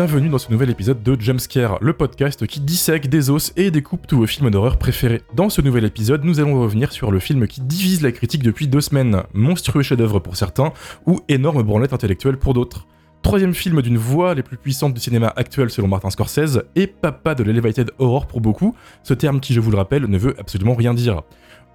[0.00, 4.06] Bienvenue dans ce nouvel épisode de Jumpscare, le podcast qui dissèque des os et découpe
[4.06, 5.20] tous vos films d'horreur préférés.
[5.34, 8.66] Dans ce nouvel épisode, nous allons revenir sur le film qui divise la critique depuis
[8.66, 10.72] deux semaines, monstrueux chef-d'œuvre pour certains
[11.04, 12.86] ou énorme branlette intellectuelle pour d'autres.
[13.20, 17.34] Troisième film d'une voix les plus puissantes du cinéma actuel selon Martin Scorsese et papa
[17.34, 20.74] de l'elevated horror pour beaucoup, ce terme qui je vous le rappelle ne veut absolument
[20.74, 21.24] rien dire.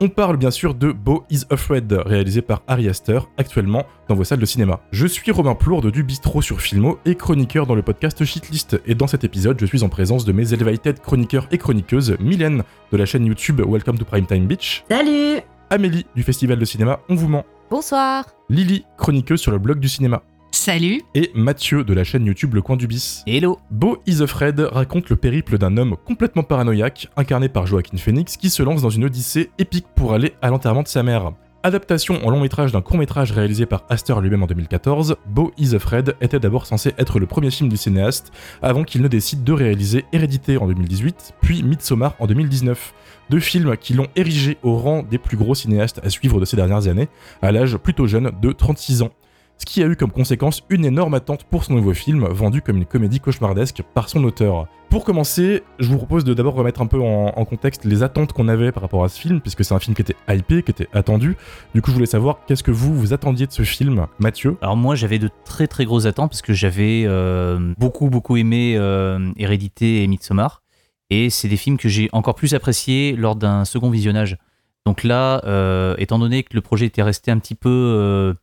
[0.02, 4.26] On parle bien sûr de Beau is Afraid, réalisé par Ari Aster, actuellement dans vos
[4.26, 4.81] salles de cinéma.
[4.92, 8.94] Je suis Romain Plourde du Bistro sur Filmo et chroniqueur dans le podcast Shitlist, et
[8.94, 12.97] dans cet épisode, je suis en présence de mes elevated chroniqueurs et chroniqueuses, Mylène de
[12.97, 14.83] la chaîne YouTube Welcome to Primetime Beach.
[14.89, 15.39] Salut
[15.70, 17.45] Amélie du Festival de cinéma On vous ment.
[17.72, 20.23] Bonsoir Lily, chroniqueuse sur le blog du cinéma.
[20.56, 23.23] Salut Et Mathieu de la chaîne YouTube Le Coin du Bis.
[23.28, 28.38] Hello Beau is Afraid raconte le périple d'un homme complètement paranoïaque, incarné par Joaquin Phoenix,
[28.38, 31.33] qui se lance dans une odyssée épique pour aller à l'enterrement de sa mère.
[31.64, 35.76] Adaptation en long métrage d'un court métrage réalisé par Astor lui-même en 2014, Beau is
[35.76, 39.52] Afraid était d'abord censé être le premier film du cinéaste, avant qu'il ne décide de
[39.52, 42.94] réaliser Hérédité en 2018, puis Midsommar en 2019.
[43.30, 46.56] Deux films qui l'ont érigé au rang des plus gros cinéastes à suivre de ces
[46.56, 47.09] dernières années,
[47.42, 49.11] à l'âge plutôt jeune de 36 ans
[49.58, 52.78] ce qui a eu comme conséquence une énorme attente pour son nouveau film, vendu comme
[52.78, 54.67] une comédie cauchemardesque par son auteur.
[54.89, 58.48] Pour commencer, je vous propose de d'abord remettre un peu en, contexte les attentes qu'on
[58.48, 60.88] avait par rapport à ce film, puisque c'est un film qui était hypé, qui était
[60.94, 61.36] attendu.
[61.73, 64.58] Du coup, je voulais savoir qu'est-ce que vous vous attendiez de ce film, Mathieu?
[64.61, 68.76] Alors moi, j'avais de très très grosses attentes parce que j'avais euh, beaucoup beaucoup aimé
[68.77, 70.64] euh, Hérédité et Midsommar,
[71.10, 74.37] et c'est des films que j'ai encore plus appréciés lors d'un second visionnage.
[74.86, 78.36] Donc là, euh, étant donné que le projet était resté un petit peu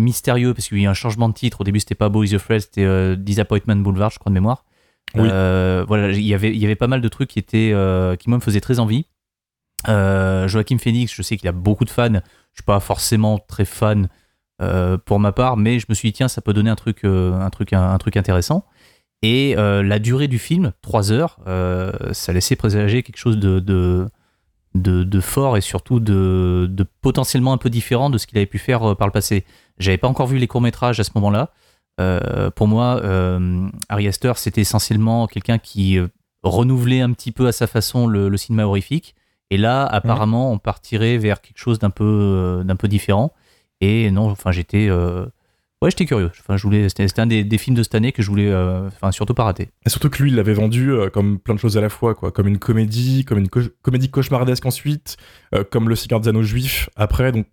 [0.00, 1.60] mystérieux parce qu'il y a eu un changement de titre.
[1.60, 4.64] Au début, c'était pas Boy the Fresh, c'était euh, Disappointment Boulevard, je crois de mémoire.
[5.16, 8.16] Euh, voilà, il y avait, il y avait pas mal de trucs qui étaient, euh,
[8.16, 9.06] qui moi me faisaient très envie.
[9.86, 12.12] Joachim Phoenix, je sais qu'il a beaucoup de fans.
[12.12, 14.08] Je suis pas forcément très fan
[15.06, 17.50] pour ma part, mais je me suis dit tiens, ça peut donner un truc, un
[17.50, 18.64] truc, un, truc intéressant.
[19.22, 21.38] Et la durée du film, 3 heures,
[22.12, 23.58] ça laissait présager quelque chose de,
[24.74, 28.58] de, fort et surtout de, de, potentiellement un peu différent de ce qu'il avait pu
[28.58, 29.44] faire par le passé.
[29.80, 31.50] J'avais pas encore vu les courts-métrages à ce moment-là.
[32.00, 36.08] Euh, pour moi, euh, Ari Aster, c'était essentiellement quelqu'un qui euh,
[36.42, 39.14] renouvelait un petit peu à sa façon le, cinéma horrifique.
[39.50, 43.32] Et là, apparemment, on partirait vers quelque chose d'un peu, euh, d'un peu différent.
[43.80, 44.90] Et non, enfin, j'étais.
[45.82, 46.30] Ouais, j'étais curieux.
[46.38, 46.88] Enfin, je voulais.
[46.90, 49.70] C'était un des, films de cette année que je voulais, enfin, surtout pas rater.
[49.86, 52.30] Et surtout que lui, il l'avait vendu comme plein de choses à la fois, quoi.
[52.30, 55.16] Comme une comédie, comme une comédie cauchemardesque ensuite,
[55.70, 57.32] comme le cigare des juif après.
[57.32, 57.46] Donc,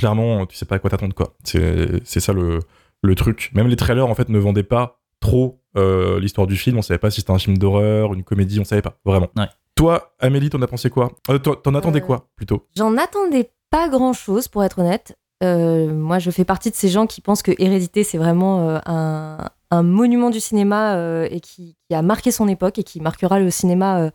[0.00, 1.34] clairement, tu sais pas à quoi t'attendre, quoi.
[1.44, 2.60] C'est ça le,
[3.02, 3.50] le truc.
[3.54, 6.78] Même les trailers, en fait, ne vendaient pas trop euh, l'histoire du film.
[6.78, 9.28] On savait pas si c'était un film d'horreur, une comédie, on savait pas, vraiment.
[9.76, 11.12] Toi, Amélie, t'en as pensé quoi?
[11.28, 12.66] Euh, T'en attendais euh, quoi, plutôt?
[12.76, 15.16] J'en attendais pas grand-chose, pour être honnête.
[15.42, 19.38] moi, je fais partie de ces gens qui pensent que Hérédité, c'est vraiment un,
[19.70, 23.50] un, monument du cinéma et qui, qui, a marqué son époque et qui marquera le
[23.50, 24.10] cinéma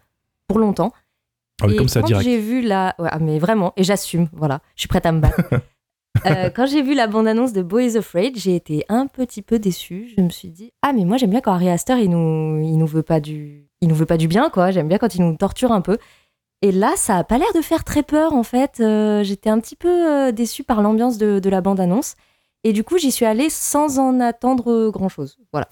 [0.47, 0.91] pour longtemps.
[1.61, 2.95] Ah et comme ça, quand j'ai vu la...
[2.99, 5.41] Ouais, mais vraiment, et j'assume, voilà, je suis prête à me battre.
[6.25, 10.11] Euh, quand j'ai vu la bande-annonce de Boys Afraid, j'ai été un petit peu déçue.
[10.17, 12.77] Je me suis dit, ah, mais moi j'aime bien quand Harry Astor, il nous, il
[12.77, 14.71] nous veut pas du, il nous veut pas du bien, quoi.
[14.71, 15.97] J'aime bien quand il nous torture un peu.
[16.61, 18.79] Et là, ça a pas l'air de faire très peur, en fait.
[18.79, 22.15] Euh, j'étais un petit peu euh, déçue par l'ambiance de, de la bande-annonce.
[22.63, 25.37] Et du coup, j'y suis allée sans en attendre grand-chose.
[25.51, 25.69] Voilà.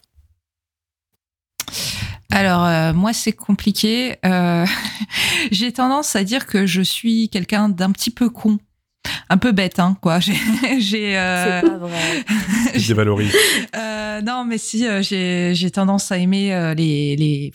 [2.29, 4.15] Alors moi c'est compliqué.
[5.51, 8.57] J'ai tendance à dire que je suis quelqu'un d'un petit peu con
[9.29, 10.19] un peu bête, hein, quoi.
[10.79, 11.61] J'ai, euh...
[11.61, 12.25] C'est pas vrai.
[12.87, 13.33] dévalorise.
[13.75, 17.51] euh, non, mais si, euh, j'ai, j'ai tendance à aimer euh, les, les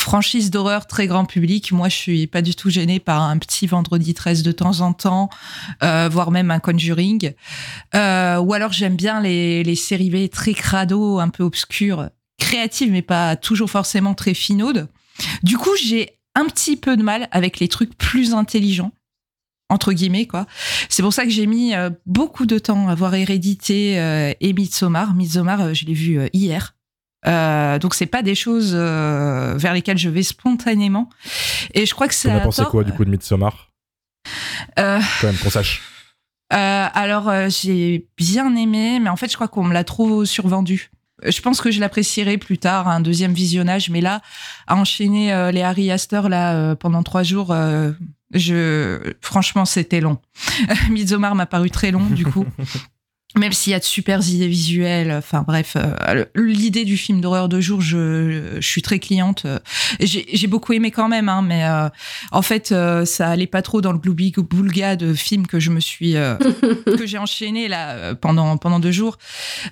[0.00, 1.72] franchises d'horreur très grand public.
[1.72, 4.92] Moi, je suis pas du tout gênée par un petit Vendredi 13 de temps en
[4.92, 5.28] temps,
[5.82, 7.32] euh, voire même un Conjuring.
[7.94, 12.08] Euh, ou alors, j'aime bien les, les séries B très crado, un peu obscures,
[12.38, 14.88] créatives, mais pas toujours forcément très finaudes.
[15.42, 18.92] Du coup, j'ai un petit peu de mal avec les trucs plus intelligents
[19.70, 20.46] entre guillemets quoi.
[20.88, 24.52] C'est pour ça que j'ai mis euh, beaucoup de temps à voir Hérédité euh, et
[24.52, 25.14] Midsommar.
[25.14, 26.74] Midsommar, euh, je l'ai vu hier.
[27.24, 31.08] donc c'est pas des choses vers lesquelles je vais spontanément.
[31.72, 32.28] Et je crois que c'est.
[32.28, 33.70] Tu as pensé quoi du coup de Midsommar?
[34.76, 35.82] Quand même qu'on sache.
[36.50, 40.90] alors j'ai bien aimé, mais en fait je crois qu'on me l'a trop survendu.
[41.24, 44.22] Je pense que je l'apprécierai plus tard, un deuxième visionnage, mais là,
[44.66, 47.54] à enchaîner les Harry Astor là pendant trois jours,
[48.32, 50.18] je, franchement, c'était long.
[50.90, 52.46] Midsommar m'a paru très long, du coup.
[53.36, 57.48] même s'il y a de super idées visuelles, enfin bref, euh, l'idée du film d'horreur
[57.48, 59.46] de jour, je, je, suis très cliente.
[60.00, 61.88] J'ai beaucoup aimé quand même, hein, mais euh,
[62.32, 65.70] en fait, euh, ça allait pas trop dans le gloubi boulga de film que je
[65.70, 66.14] me suis
[66.86, 69.16] que j'ai enchaîné là pendant pendant deux jours.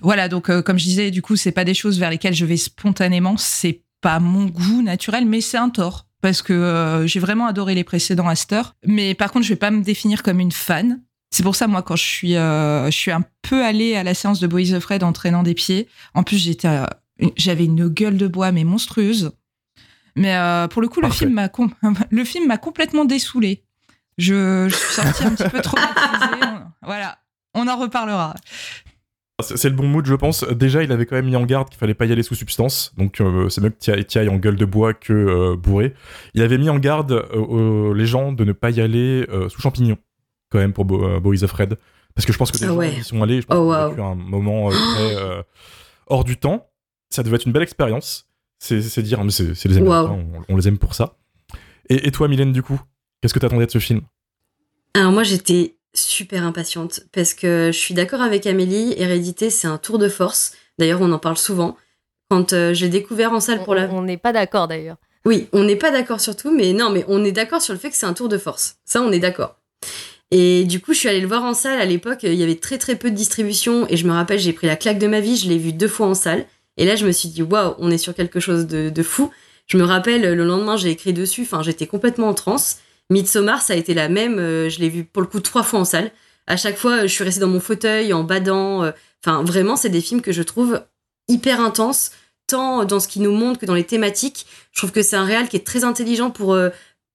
[0.02, 2.56] Voilà, donc comme je disais, du coup, c'est pas des choses vers lesquelles je vais
[2.56, 3.36] spontanément.
[3.36, 7.84] C'est pas mon goût naturel, mais c'est un tort parce que j'ai vraiment adoré les
[7.84, 8.62] précédents Aster.
[8.86, 11.00] Mais par contre, je vais pas me définir comme une fan.
[11.30, 14.14] C'est pour ça, moi, quand je suis, euh, je suis un peu allée à la
[14.14, 15.88] séance de Boys of Fred en traînant des pieds.
[16.14, 16.86] En plus, j'étais, euh,
[17.36, 19.32] j'avais une gueule de bois, mais monstrueuse.
[20.16, 21.48] Mais euh, pour le coup, le film m'a
[22.10, 23.62] le film m'a complètement dessoulé.
[24.16, 25.78] Je, je, suis sortie un petit peu trop
[26.82, 27.18] Voilà,
[27.54, 28.34] on en reparlera.
[29.40, 30.42] C'est le bon mood, je pense.
[30.42, 32.92] Déjà, il avait quand même mis en garde qu'il fallait pas y aller sous substance.
[32.96, 35.94] Donc, c'est mieux que tu ailles en gueule de bois que bourré.
[36.34, 37.24] Il avait mis en garde
[37.94, 39.98] les gens de ne pas y aller sous champignons
[40.50, 41.76] quand même pour euh, Boys of Red.
[42.14, 44.02] Parce que je pense que des ah gens qui sont allés, je pense oh, wow.
[44.02, 45.42] un moment euh, très euh,
[46.08, 46.68] hors du temps.
[47.10, 48.26] Ça devait être une belle expérience.
[48.58, 51.16] C'est dire, mais c'est les Américains, on, les aime pour ça.
[51.88, 52.80] Et, toi, Mylène, du coup,
[53.20, 54.00] qu'est-ce que tu attendais de ce film?
[54.94, 59.78] Alors moi, j'étais super impatiente parce que je suis d'accord avec Amélie, Hérédité, c'est un
[59.78, 60.54] tour de force.
[60.78, 61.76] D'ailleurs, on en parle souvent.
[62.30, 63.88] Quand j'ai découvert en salle pour la...
[63.90, 64.96] On n'est pas d'accord d'ailleurs.
[65.24, 67.78] Oui, on n'est pas d'accord sur tout, mais non, mais on est d'accord sur le
[67.78, 68.76] fait que c'est un tour de force.
[68.84, 69.58] Ça, on est d'accord.
[70.30, 71.80] Et du coup, je suis allée le voir en salle.
[71.80, 73.86] À l'époque, il y avait très très peu de distribution.
[73.88, 75.36] Et je me rappelle, j'ai pris la claque de ma vie.
[75.36, 76.46] Je l'ai vu deux fois en salle.
[76.76, 79.30] Et là, je me suis dit, waouh, on est sur quelque chose de, fou.
[79.66, 81.42] Je me rappelle, le lendemain, j'ai écrit dessus.
[81.42, 82.78] Enfin, j'étais complètement en transe.
[83.10, 84.38] Midsommar, ça a été la même.
[84.38, 86.10] Euh, je l'ai vu pour le coup trois fois en salle.
[86.46, 88.84] À chaque fois, je suis restée dans mon fauteuil, en badant.
[88.84, 88.92] Euh,
[89.24, 90.82] enfin, vraiment, c'est des films que je trouve
[91.26, 92.10] hyper intenses,
[92.46, 94.46] tant dans ce qu'il nous montre que dans les thématiques.
[94.72, 96.70] Je trouve que c'est un réal qui est très intelligent pour euh,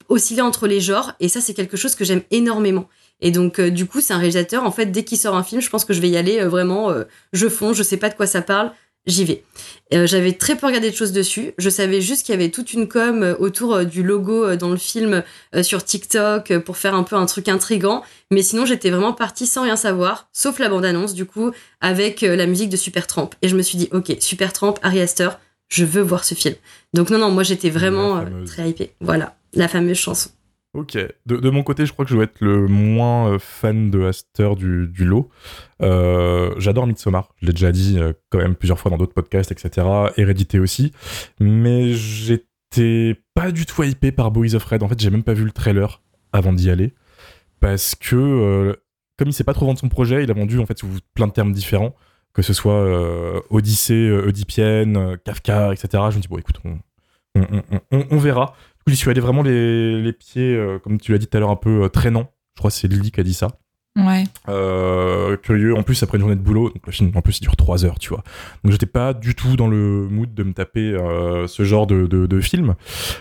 [0.10, 1.14] osciller entre les genres.
[1.20, 2.88] Et ça, c'est quelque chose que j'aime énormément.
[3.22, 5.62] Et donc, euh, du coup, c'est un réalisateur, en fait, dès qu'il sort un film,
[5.62, 8.10] je pense que je vais y aller euh, vraiment, euh, je fonce, je sais pas
[8.10, 8.72] de quoi ça parle,
[9.06, 9.44] j'y vais.
[9.92, 11.54] J'avais très peu regardé de choses dessus.
[11.58, 15.24] Je savais juste qu'il y avait toute une com autour du logo dans le film
[15.62, 18.02] sur TikTok pour faire un peu un truc intrigant.
[18.32, 21.52] Mais sinon, j'étais vraiment partie sans rien savoir, sauf la bande-annonce, du coup,
[21.82, 23.32] avec la musique de Supertramp.
[23.42, 25.38] Et je me suis dit, ok, Supertramp, Harry Astor,
[25.70, 26.56] je veux voir ce film.
[26.94, 28.94] Donc non, non, moi j'étais vraiment très hypée.
[29.02, 30.30] Voilà, la fameuse chanson.
[30.74, 30.98] Ok.
[31.28, 34.56] De, mon côté, je crois que je vais être le moins euh, fan de Aster
[34.56, 35.30] du, lot.
[35.84, 37.30] Euh, j'adore Midsommar.
[37.42, 39.88] Je l'ai déjà dit euh, quand même plusieurs fois dans d'autres podcasts, etc.
[40.18, 40.92] Hérédité aussi.
[41.40, 44.82] Mais j'étais pas du tout hypé par Boys of Red.
[44.82, 46.96] En fait, j'ai même pas vu le trailer avant d'y aller.
[47.60, 48.76] Parce que,
[49.18, 51.28] comme il sait pas trop vendre son projet, il a vendu en fait sous plein
[51.28, 51.96] de termes différents.
[52.34, 52.84] Que ce soit
[53.52, 56.04] Odyssée, Oedipienne, Kafka, etc.
[56.10, 56.60] Je me dis, bon, écoute,
[57.92, 58.56] on verra.
[58.88, 61.56] J'y suis allé vraiment les, pieds, euh, comme tu l'as dit tout à l'heure, un
[61.56, 62.32] peu euh, traînant.
[62.56, 63.48] Je crois que c'est Lily qui a dit ça.
[63.96, 64.24] Ouais.
[64.50, 65.78] Euh, curieux.
[65.78, 67.86] En plus, après une journée de boulot, donc le film, en plus, il dure 3
[67.86, 68.24] heures, tu vois.
[68.64, 70.98] Donc, j'étais pas du tout dans le mood de me taper
[71.48, 72.76] ce genre de, de, film.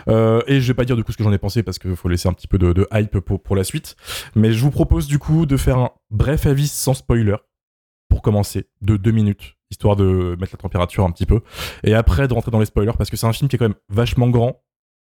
[0.09, 2.09] et je vais pas dire du coup ce que j'en ai pensé parce qu'il faut
[2.09, 3.97] laisser un petit peu de, hype pour, pour la suite.
[4.35, 7.37] Mais je vous propose du coup de faire un bref avis sans spoiler
[8.09, 11.41] pour commencer, de 2 minutes, histoire de mettre la température un petit peu.
[11.85, 13.69] Et après, de rentrer dans les spoilers parce que c'est un film qui est quand
[13.69, 14.63] même vachement grand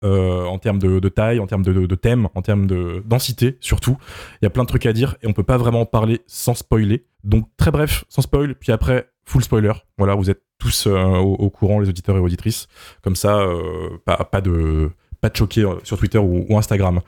[0.04, 3.98] euh, en termes de, taille, en termes de, de, thème, en termes de densité surtout.
[4.42, 6.56] Il y a plein de trucs à dire et on peut pas vraiment parler sans
[6.56, 7.06] spoiler.
[7.24, 9.72] Donc très bref, sans spoil, puis après full spoiler.
[9.98, 12.68] Voilà, vous êtes tous euh, au, courant, les auditeurs et auditrices.
[13.02, 14.90] Comme ça, euh, pas, pas, de
[15.22, 17.00] pas de choquer sur Twitter ou, Instagram.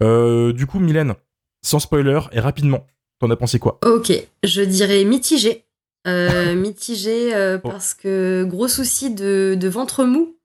[0.00, 1.14] du coup, Mylène,
[1.62, 2.86] sans spoiler et rapidement,
[3.18, 3.80] t'en as pensé quoi?
[3.84, 4.12] Ok,
[4.44, 5.64] je dirais mitigé.
[6.54, 7.58] mitigé oh.
[7.68, 10.36] parce que gros souci de ventre mou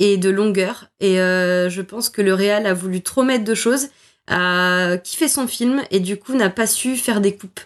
[0.00, 0.86] et de longueur.
[0.98, 3.90] Et euh, je pense que le réal a voulu trop mettre de choses,
[4.26, 7.60] a kiffé son film et du coup n'a pas su faire des coupes.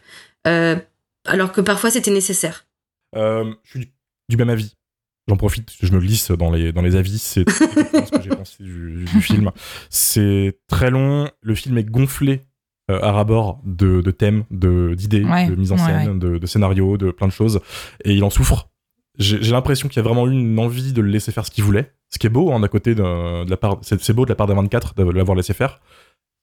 [0.46, 0.76] Euh,
[1.24, 2.66] alors que parfois c'était nécessaire.
[3.16, 3.92] Euh, je suis
[4.28, 4.74] du même avis.
[5.26, 8.62] J'en profite, je me glisse dans les, dans les avis, c'est ce que j'ai pensé
[8.62, 9.52] du, film.
[9.88, 12.42] C'est très long, le film est gonflé
[12.88, 17.26] à rabord de, de thèmes, d'idées, de, mise en scène, de, de scénarios, de plein
[17.26, 17.60] de choses,
[18.04, 18.68] et il en souffre.
[19.16, 21.64] J'ai l'impression qu'il y a vraiment eu une envie de le laisser faire ce qu'il
[21.64, 24.36] voulait, ce qui est beau, hein, à côté de, la part, c'est beau de la
[24.36, 25.80] part des 24 de l'avoir laissé faire.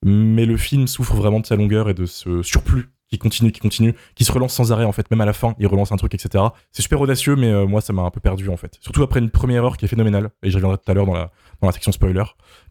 [0.04, 3.62] Mais le film souffre vraiment de sa longueur et de ce surplus qui continue, qui
[3.62, 5.96] continue, qui se relance sans arrêt en fait, même à la fin, il relance un
[5.96, 6.44] truc, etc.
[6.74, 8.78] C'est super audacieux, mais euh, moi ça m'a un peu perdu en fait.
[8.82, 11.14] Surtout après une première heure qui est phénoménale, et j'y reviendrai tout à l'heure dans
[11.14, 12.24] la, dans la section spoiler.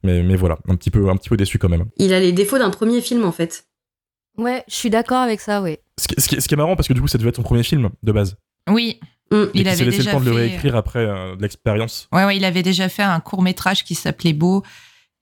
[0.03, 1.87] Mais, mais voilà, un petit, peu, un petit peu déçu quand même.
[1.97, 3.67] Il a les défauts d'un premier film en fait.
[4.37, 5.79] Ouais, je suis d'accord avec ça, oui.
[5.99, 7.63] Ce qui, ce, qui, est marrant parce que du coup ça devait être son premier
[7.63, 8.37] film de base.
[8.69, 9.01] Oui.
[9.31, 9.45] Mm.
[9.55, 12.09] Il, avait laissé le temps de le réécrire après euh, l'expérience.
[12.13, 14.63] Ouais, ouais, il avait déjà fait un court métrage qui s'appelait Beau.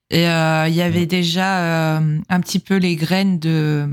[0.09, 3.87] Et euh, il y avait déjà euh, un petit peu les graines de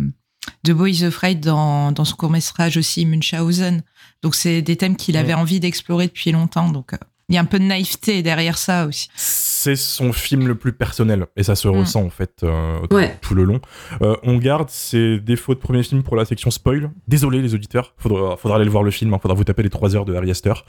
[0.64, 3.82] de Boys Afraid dans, dans son court-métrage aussi, Munchausen.
[4.23, 6.68] Donc, c'est des thèmes qu'il avait envie d'explorer depuis longtemps.
[6.68, 9.08] Donc, euh, il y a un peu de naïveté derrière ça aussi.
[9.66, 11.78] C'est son film le plus personnel et ça se Mm.
[11.80, 13.18] ressent en fait euh, Ouais.
[13.20, 13.61] tout le long.
[14.00, 16.92] Euh, on garde ses défauts de premier film pour la section spoil.
[17.08, 19.70] Désolé les auditeurs, faudra, faudra aller le voir le film, hein, faudra vous taper les
[19.70, 20.64] 3 heures de Harry Astor.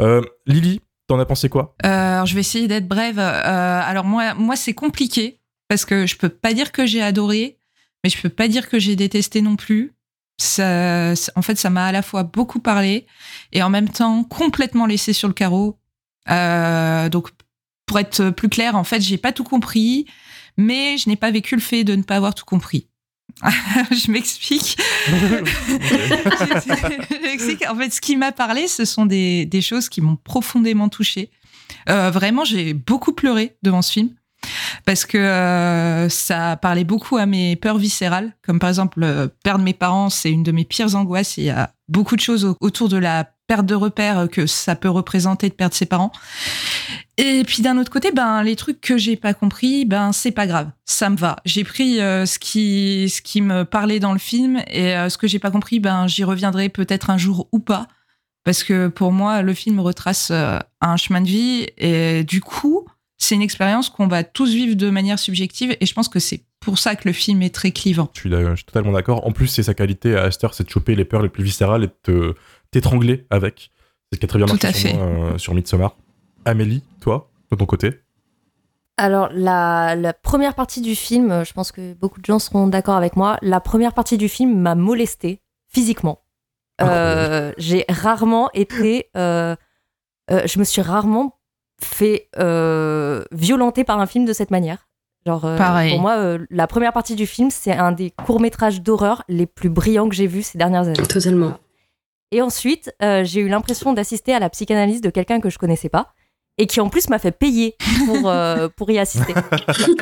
[0.00, 1.74] Euh, Lily, t'en as pensé quoi?
[1.82, 3.18] Alors, je vais essayer d'être brève.
[3.18, 7.56] Alors, moi, moi c'est compliqué parce que je peux pas dire que j'ai adoré,
[8.04, 9.94] mais je peux pas dire que j'ai détesté non plus.
[10.38, 13.06] Ça, ça- en fait, ça m'a à la fois beaucoup parlé
[13.52, 15.78] et en même temps complètement laissé sur le carreau.
[16.30, 17.30] Euh, donc,
[17.92, 20.06] pour être plus clair, en fait, j'ai pas tout compris,
[20.56, 22.88] mais je n'ai pas vécu le fait de ne pas avoir tout compris.
[23.42, 24.78] je m'explique.
[27.68, 31.30] En fait, ce qui m'a parlé, ce sont des, des choses qui m'ont profondément touchée.
[31.90, 34.14] Euh, vraiment, j'ai beaucoup pleuré devant ce film
[34.84, 39.64] parce que euh, ça parlait beaucoup à mes peurs viscérales, comme par exemple euh, perdre
[39.64, 41.36] mes parents, c'est une de mes pires angoisses.
[41.36, 44.74] Il y a beaucoup de choses au- autour de la perte de repères que ça
[44.76, 46.12] peut représenter de perdre ses parents.
[47.18, 50.46] Et puis d'un autre côté, ben les trucs que j'ai pas compris, ben c'est pas
[50.46, 51.36] grave, ça me va.
[51.44, 55.18] J'ai pris euh, ce qui ce qui me parlait dans le film et euh, ce
[55.18, 57.86] que j'ai pas compris, ben j'y reviendrai peut-être un jour ou pas.
[58.44, 62.84] Parce que pour moi, le film retrace un chemin de vie et du coup,
[63.22, 66.44] c'est une expérience qu'on va tous vivre de manière subjective et je pense que c'est
[66.60, 68.10] pour ça que le film est très clivant.
[68.14, 69.26] je suis, d'a- je suis totalement d'accord.
[69.26, 71.84] En plus, c'est sa qualité à Astor, c'est de choper les peurs les plus viscérales
[71.84, 72.34] et de te-
[72.70, 73.70] t'étrangler avec.
[74.10, 74.96] C'est ce qui a très bien Tout marché à sur, fait.
[74.96, 75.96] moi, euh, sur Midsommar.
[76.44, 78.00] Amélie, toi, de ton côté?
[78.98, 82.66] Alors, la, la première partie du film, euh, je pense que beaucoup de gens seront
[82.66, 86.24] d'accord avec moi, la première partie du film m'a molestée physiquement.
[86.80, 89.08] Euh, J'ai rarement été.
[89.16, 89.54] euh,
[90.30, 91.38] euh, je me suis rarement
[91.84, 94.88] fait euh, violenter par un film de cette manière.
[95.26, 95.92] Genre, euh, Pareil.
[95.92, 99.68] Pour moi, euh, la première partie du film, c'est un des courts-métrages d'horreur les plus
[99.68, 101.06] brillants que j'ai vus ces dernières années.
[101.06, 101.54] Totalement.
[102.32, 105.88] Et ensuite, euh, j'ai eu l'impression d'assister à la psychanalyse de quelqu'un que je connaissais
[105.90, 106.12] pas
[106.58, 109.34] et qui en plus m'a fait payer pour, euh, pour y assister.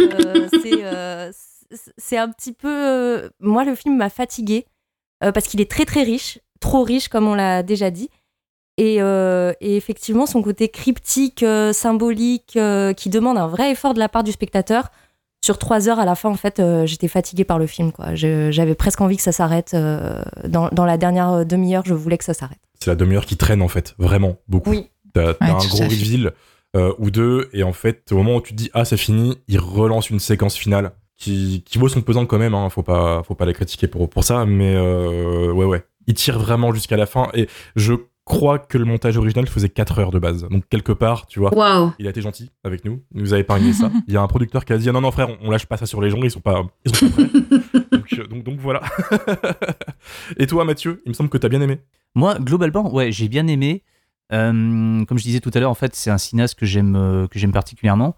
[0.01, 2.69] Euh, c'est, euh, un petit peu.
[2.69, 4.67] euh, moi, le film m'a fatiguée
[5.23, 8.09] euh, parce qu'il est très très riche, trop riche comme on l'a déjà dit.
[8.81, 13.93] Et, euh, et effectivement, son côté cryptique, euh, symbolique, euh, qui demande un vrai effort
[13.95, 14.89] de la part du spectateur.
[15.45, 17.93] Sur trois heures à la fin, en fait, euh, j'étais fatiguée par le film.
[17.93, 18.15] quoi.
[18.15, 19.73] Je- J'avais presque envie que ça s'arrête.
[19.75, 22.59] euh, dans, dans la dernière demi-heure, je voulais que ça s'arrête.
[22.79, 24.71] C'est la demi-heure qui traîne en fait, vraiment, beaucoup.
[24.71, 24.89] Oui.
[25.13, 26.33] T'as t'as Ouais, un gros reveal
[26.77, 29.37] euh, ou deux, et en fait, au moment où tu te dis ah c'est fini,
[29.49, 32.55] il relance une séquence finale qui, qui vaut son pesant quand même.
[32.55, 36.15] Hein, faut pas faut pas la critiquer pour pour ça, mais euh, ouais ouais, il
[36.15, 37.29] tire vraiment jusqu'à la fin.
[37.35, 37.95] Et je
[38.31, 40.47] crois que le montage original faisait 4 heures de base.
[40.49, 41.51] Donc quelque part, tu vois,
[41.99, 43.91] il a été gentil avec nous, il nous a épargné ça.
[44.07, 45.67] Il y a un producteur qui a dit ah non non frère, on, on lâche
[45.67, 47.25] pas ça sur les gens, ils sont pas ils sont pas prêts.
[47.93, 48.83] donc, euh, donc donc voilà.
[50.37, 51.81] et toi Mathieu, il me semble que t'as bien aimé.
[52.15, 53.83] Moi, globalement, ouais, j'ai bien aimé.
[54.33, 57.27] Euh, comme je disais tout à l'heure, en fait, c'est un cinéaste que j'aime euh,
[57.27, 58.17] que j'aime particulièrement.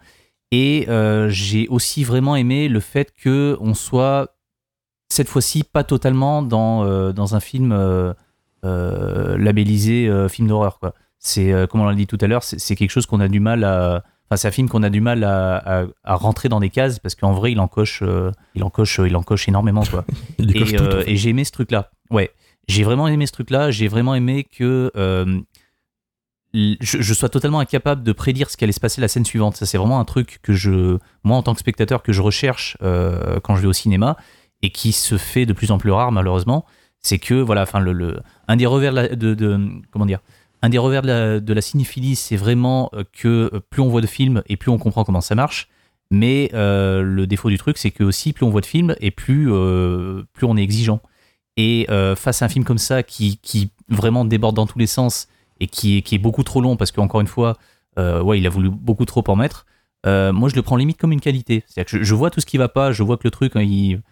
[0.51, 4.37] Et euh, j'ai aussi vraiment aimé le fait que on soit
[5.09, 7.73] cette fois-ci pas totalement dans, euh, dans un film
[8.63, 10.79] labellisé euh, film d'horreur.
[10.79, 10.95] quoi.
[11.19, 13.41] C'est euh, comme on l'a dit tout à l'heure, c'est quelque chose qu'on a du
[13.41, 14.05] mal à.
[14.29, 16.99] Enfin, c'est un film qu'on a du mal à, à- à rentrer dans des cases
[16.99, 20.05] parce qu'en vrai, il en coche, euh, il en coche, il en coche énormément, quoi
[20.39, 21.11] Il y coche et, tout, en euh, fait.
[21.11, 21.91] et j'ai aimé ce truc-là.
[22.11, 22.31] Ouais,
[22.67, 23.71] j'ai vraiment aimé ce truc-là.
[23.71, 25.39] J'ai vraiment aimé que euh,
[26.55, 29.57] je, je sois totalement incapable de prédire ce qui allait se passer la scène suivante.
[29.57, 32.77] Ça, c'est vraiment un truc que je, moi, en tant que spectateur, que je recherche
[32.83, 34.17] euh, quand je vais au cinéma
[34.63, 36.65] et qui se fait de plus en plus rare, malheureusement.
[37.03, 37.85] C'est que, voilà, enfin,
[38.49, 39.59] un des revers de,
[39.91, 40.21] comment dire,
[40.63, 44.07] un des revers de la, cinéphilie, c'est vraiment euh, que euh, plus on voit de
[44.07, 45.69] films et plus on comprend comment ça marche.
[46.13, 49.11] Mais euh, le défaut du truc, c'est que aussi plus on voit de films et
[49.11, 49.47] plus,
[50.33, 51.01] plus on est exigeant.
[51.57, 55.29] Et face à un film comme ça qui, qui vraiment déborde dans tous les sens
[55.61, 57.57] et qui est, qui est beaucoup trop long parce qu'encore une fois,
[57.97, 59.67] ouais, il a voulu beaucoup trop en mettre.
[60.05, 61.65] moi, je le prends limite comme une qualité.
[61.67, 63.57] C'est-à-dire que je, je vois tout ce qui va pas, je vois que le truc,
[63.57, 64.03] hein, il,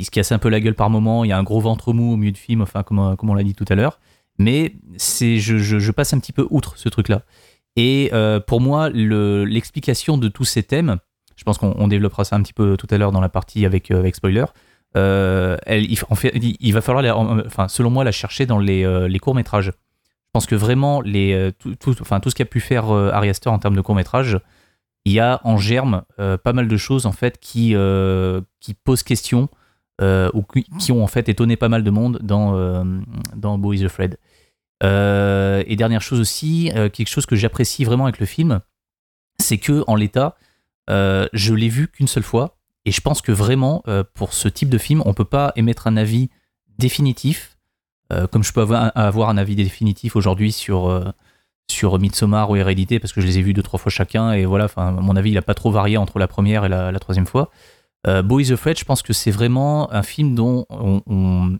[0.00, 1.92] il se casse un peu la gueule par moment, il y a un gros ventre
[1.92, 4.00] mou au milieu du film, enfin, comme, comme on l'a dit tout à l'heure.
[4.38, 7.22] Mais c'est, je, je, passe un petit peu outre ce truc-là.
[7.76, 10.96] Et euh, pour moi, le- l'explication de tous ces thèmes,
[11.36, 13.66] je pense qu'on on développera ça un petit peu tout à l'heure dans la partie
[13.66, 14.46] avec, euh, avec spoiler.
[14.96, 15.98] Euh, il,
[16.60, 19.66] il, va falloir, enfin, selon moi, la chercher dans les, euh, les courts métrages.
[19.66, 23.28] Je pense que vraiment, les, euh, tout, enfin, tout ce qu'a pu faire euh, Ari
[23.28, 24.40] Aster en termes de courts métrages,
[25.04, 28.72] il y a en germe euh, pas mal de choses en fait qui, euh, qui
[28.72, 29.59] posent question euh,
[30.00, 30.42] ou
[30.78, 32.84] qui, ont en fait étonné pas mal de monde dans, euh,
[33.36, 34.16] dans Bo is Afraid.
[34.82, 38.60] Euh, et dernière chose aussi, euh, quelque chose que j'apprécie vraiment avec le film,
[39.38, 40.36] c'est que en l'état,
[40.88, 44.48] euh, je l'ai vu qu'une seule fois et je pense que vraiment, euh, pour ce
[44.48, 46.30] type de film, on peut pas émettre un avis
[46.78, 47.58] définitif,
[48.12, 51.04] euh, comme je peux avoir, un avis définitif aujourd'hui sur, euh,
[51.70, 54.46] sur Midsommar ou Hérédité, parce que je les ai vus deux, trois fois chacun, et
[54.46, 57.50] voilà, mon avis, il a pas trop varié entre la première et la troisième fois.
[58.06, 61.58] Euh, Boys Afraid, je pense que c'est vraiment un film dont on, on,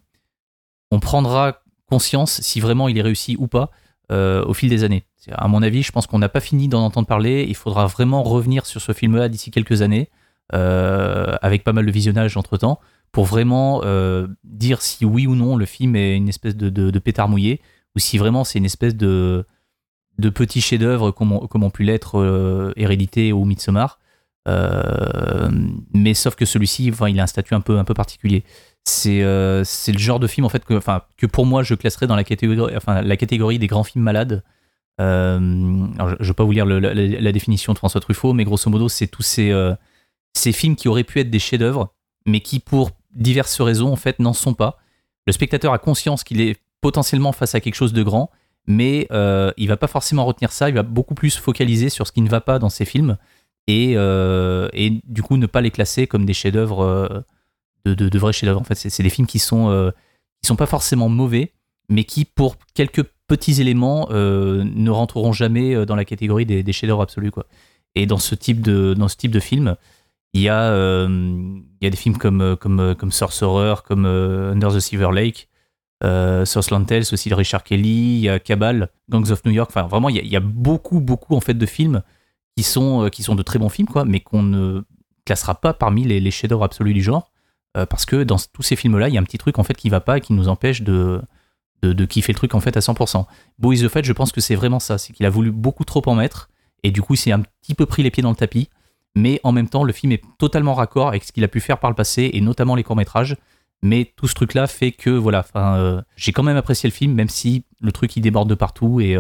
[0.91, 3.71] on prendra conscience si vraiment il est réussi ou pas
[4.11, 5.05] euh, au fil des années.
[5.33, 7.45] À mon avis, je pense qu'on n'a pas fini d'en entendre parler.
[7.49, 10.09] Il faudra vraiment revenir sur ce film-là d'ici quelques années,
[10.53, 12.81] euh, avec pas mal de visionnage entre temps,
[13.13, 17.29] pour vraiment euh, dire si oui ou non le film est une espèce de, pétard
[17.29, 17.61] mouillé,
[17.95, 19.47] ou si vraiment c'est une espèce de,
[20.35, 24.00] petit chef-d'œuvre comme, ont- comme pu l'être Hérédité ou Midsommar.
[24.49, 25.51] Euh,
[25.93, 28.45] mais sauf que celui-ci, enfin, il a un statut un peu, un peu particulier.
[28.85, 32.07] C'est euh, le genre de film en fait que, enfin, que pour moi je classerais
[32.07, 34.43] dans la catégorie, enfin, la catégorie des grands films malades.
[35.01, 38.69] Euh, alors, je ne vais pas vous lire la, définition de François Truffaut, mais grosso
[38.71, 39.75] modo, c'est tous ces, euh,
[40.35, 41.95] ces films qui auraient pu être des chefs-d'œuvre,
[42.27, 44.79] mais qui, pour diverses raisons, en fait, n'en sont pas.
[45.27, 48.31] Le spectateur a conscience qu'il est potentiellement face à quelque chose de grand,
[48.67, 49.09] mais
[49.57, 50.69] il va pas forcément retenir ça.
[50.69, 53.17] Il va beaucoup plus focaliser sur ce qui ne va pas dans ces films
[53.67, 57.09] et, euh, et du coup ne pas les classer comme des chefs-d'œuvre, euh,
[57.85, 58.61] de, de- vrais chefs-d'œuvre.
[58.61, 59.91] En fait, c'est des films qui sont euh,
[60.43, 61.53] qui sont pas forcément mauvais,
[61.89, 67.31] mais qui, pour quelques petits éléments, ne rentreront jamais dans la catégorie des, chefs-d'œuvre absolus.
[67.31, 67.47] Quoi.
[67.95, 69.77] Et dans ce type de, dans ce type de film,
[70.33, 70.75] il y, a,
[71.07, 75.51] il y a des films comme, comme, comme Sorcerer, comme Under the Silver Lake,
[76.03, 79.71] euh, Southland Tales aussi de Richard Kelly, il y a Cabal, Gangs of New York.
[79.71, 82.03] Enfin, vraiment, il y a, y a beaucoup, beaucoup en fait de films
[82.57, 84.83] qui sont, euh, qui sont de très bons films, quoi, mais qu'on ne
[85.25, 87.31] classera pas parmi les, les chefs-d'œuvre absolus du genre,
[87.77, 89.75] euh, parce que dans tous ces films-là, il y a un petit truc en fait
[89.75, 91.23] qui va pas et qui nous empêche de,
[91.83, 93.27] de, de kiffer le truc en fait à 100%.
[93.59, 96.03] Boys the Fed, je pense que c'est vraiment ça, c'est qu'il a voulu beaucoup trop
[96.07, 96.51] en mettre,
[96.83, 98.69] et du coup, il s'est un petit peu pris les pieds dans le tapis,
[99.15, 101.79] mais en même temps, le film est totalement raccord avec ce qu'il a pu faire
[101.79, 103.37] par le passé, et notamment les courts-métrages.
[103.83, 107.29] Mais tout ce truc-là fait que, voilà, euh, j'ai quand même apprécié le film, même
[107.29, 109.17] si le truc il déborde de partout, et,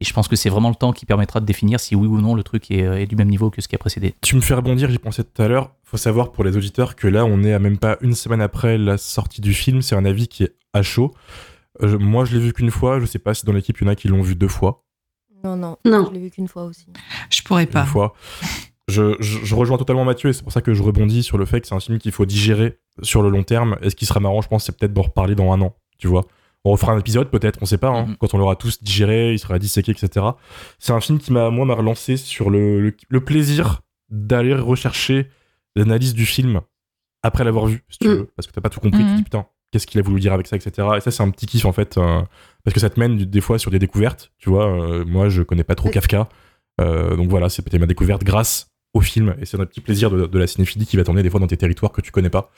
[0.00, 2.20] et je pense que c'est vraiment le temps qui permettra de définir si oui ou
[2.20, 4.14] non le truc est, est du même niveau que ce qui a précédé.
[4.22, 5.72] Tu me fais rebondir, j'y pensais tout à l'heure.
[5.84, 8.78] Faut savoir pour les auditeurs que là, on est à même pas une semaine après
[8.78, 9.82] la sortie du film.
[9.82, 11.12] C'est un avis qui est à chaud.
[11.82, 13.00] Euh, moi, je l'ai vu qu'une fois.
[13.00, 14.84] Je sais pas si dans l'équipe, il y en a qui l'ont vu deux fois.
[15.44, 16.06] Non, non, Non.
[16.08, 16.86] je l'ai vu qu'une fois aussi.
[17.30, 17.80] Je pourrais pas.
[17.80, 18.14] Une fois.
[18.88, 21.44] Je, je- je rejoins totalement Mathieu et c'est pour ça que je rebondis sur le
[21.46, 23.76] fait que c'est un film qu'il faut digérer sur le long terme.
[23.82, 25.74] Et ce qui sera marrant, je pense, c'est peut-être d'en reparler dans un an.
[25.98, 26.24] Tu vois
[26.64, 27.88] On refera un épisode peut-être, on sait pas.
[27.88, 28.06] hein.
[28.06, 28.16] Mhm.
[28.18, 30.26] Quand on l'aura tous digéré, il sera disséqué, etc.
[30.78, 35.28] C'est un film qui m'a, moi, m'a relancé sur le, le, le plaisir d'aller rechercher
[35.76, 36.60] l'analyse du film
[37.22, 38.10] après l'avoir vu, si tu Mm.
[38.12, 38.28] veux.
[38.36, 39.16] Parce que t'as pas tout compris, tu te Mhm.
[39.16, 40.88] dis putain, qu'est-ce qu'il a voulu dire avec ça, etc.
[40.96, 41.96] Et ça, c'est un petit kiff en fait.
[41.96, 42.20] euh,
[42.64, 44.32] parce que ça te mène du- des fois sur des découvertes.
[44.38, 45.88] Tu vois, euh, moi, je connais pas trop.
[45.90, 46.28] Kafka.
[46.80, 49.34] Euh, donc voilà, c'est peut-être ma découverte grâce au film.
[49.40, 51.46] Et c'est un petit plaisir de, de la cinéphilie qui va t'emmener des fois dans
[51.46, 52.50] tes territoires que tu connais pas.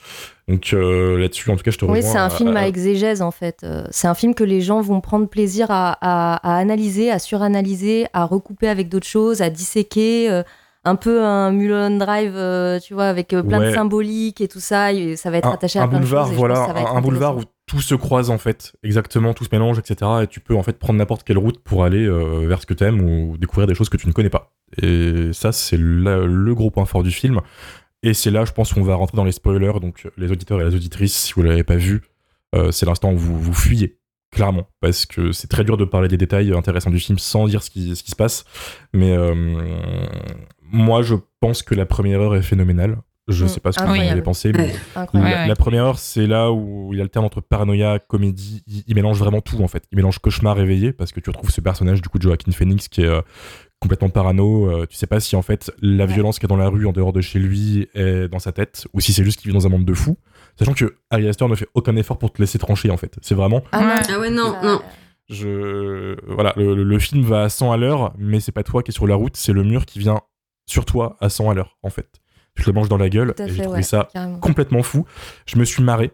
[0.47, 1.97] Donc euh, là-dessus, en tout cas, je te rejoins.
[1.99, 3.59] Oui, c'est un film à- à exégèse en fait.
[3.63, 7.19] Euh, C'est un film que les gens vont prendre plaisir à, à- à analyser, à
[7.19, 10.29] suranalyser, à recouper avec d'autres choses, à disséquer.
[10.31, 10.43] euh,
[10.85, 13.69] un peu un Mulholland Drive, euh, tu vois, avec euh, plein Ouais.
[13.69, 14.91] de symboliques et tout ça.
[14.91, 16.37] et ça va être attaché un à plein boulevard, de choses.
[16.37, 17.41] voilà, un, un boulevard où.
[17.73, 20.11] Tout se croise en fait, exactement, tout se mélange, etc.
[20.21, 22.75] Et tu peux en fait prendre n'importe quelle route pour aller euh, vers ce que
[22.75, 24.53] t'aimes ou découvrir des choses que tu ne connais pas.
[24.79, 27.41] Et ça, c'est le gros point fort du film.
[28.03, 29.79] Et c'est là, je pense qu'on va rentrer dans les spoilers.
[29.81, 32.03] Donc, les auditeurs et les auditrices, si vous l'avez pas vu,
[32.53, 33.97] euh, c'est l'instant où vous, vous fuyez,
[34.31, 34.67] clairement.
[34.79, 37.71] Parce que c'est très dur de parler des détails intéressants du film sans dire ce
[37.71, 38.45] qui, ce qui se passe.
[38.93, 39.33] Mais euh,
[40.61, 42.99] moi, je pense que la première heure est phénoménale.
[43.29, 45.55] Je Mm, sais pas ce que vous en avez pensé, mais la, Ouais, la ouais.
[45.55, 48.63] première heure, c'est là où il alterne entre paranoïa, comédie.
[48.67, 49.83] Il, il mélange vraiment tout en fait.
[49.91, 52.89] Il mélange cauchemar réveillé parce que tu retrouves ce personnage du coup de Joaquin Phoenix
[52.89, 53.21] qui est euh,
[53.79, 54.69] complètement parano.
[54.69, 56.13] Euh, tu sais pas si en fait la Ouais.
[56.13, 58.51] violence qu'il y a dans la rue en dehors de chez lui est dans sa
[58.51, 60.17] tête ou si c'est juste qu'il vit dans un monde de fous.
[60.59, 63.15] Sachant que Ari Aster ne fait aucun effort pour te laisser trancher en fait.
[63.21, 64.01] C'est vraiment Ah Ouais.
[64.13, 64.81] Ah ouais, non, non.
[65.29, 68.83] je voilà le, le- le film va à 100 à l'heure mais c'est pas toi
[68.83, 70.19] qui es sur la route c'est le mur qui vient
[70.67, 72.21] sur toi à 100 à l'heure en fait
[72.55, 74.39] tu te le manges dans la gueule j'ai trouvé ouais, ça carrément.
[74.39, 75.05] complètement fou
[75.45, 76.11] je me suis marré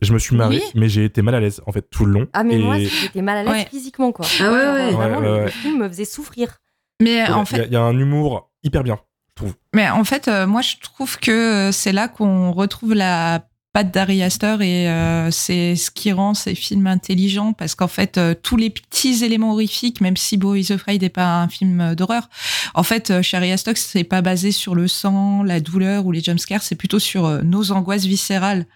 [0.00, 0.62] je me suis marré Oui.
[0.74, 2.78] mais j'ai été mal à l'aise en fait tout le long Ah mais et moi
[2.78, 3.68] j'étais mal à l'aise Ouais.
[3.70, 4.24] physiquement quoi.
[4.40, 4.90] Ah ouais.
[4.92, 6.58] Vraiment Ouais, le, ouais, le film me faisait souffrir.
[7.02, 8.98] Mais Ouais, en il fait, y a- il y, a un humour hyper bien
[9.30, 12.94] je trouve Mais en fait, euh, moi, je trouve que euh, c'est là qu'on retrouve
[12.94, 13.46] la
[13.78, 18.18] patte d'Ari Aster et euh, c'est ce qui rend ces films intelligents parce qu'en fait,
[18.18, 21.94] euh, tous les petits éléments horrifiques, même si Boys Afraid n'est pas un film euh,
[21.94, 22.28] d'horreur,
[22.74, 26.20] en fait, chez Ari Aster, c'est pas basé sur le sang, la douleur ou les
[26.20, 28.66] jumpscares, c'est plutôt sur euh, nos angoisses viscérales.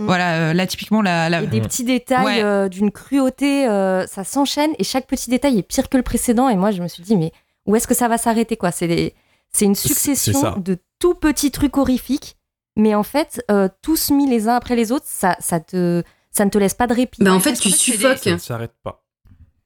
[0.00, 0.04] Mm.
[0.06, 2.42] Voilà, euh, là, typiquement, la, la- Et des petits détails Ouais.
[2.42, 6.48] euh, d'une cruauté, euh, ça s'enchaîne et chaque petit détail est pire que le précédent.
[6.48, 7.30] Et moi, je me suis dit, mais
[7.64, 8.72] où est-ce que ça va s'arrêter quoi?
[8.72, 9.14] C'est des-
[9.52, 12.34] c'est une succession de tout petits trucs horrifiques
[12.78, 16.44] mais en fait, euh, tous mis les uns après les autres, ça, ça, te, ça
[16.46, 17.22] ne te laisse pas de répit.
[17.22, 18.18] Bah en fait, tu des- suffoques.
[18.18, 19.04] Ça ne s'arrête pas.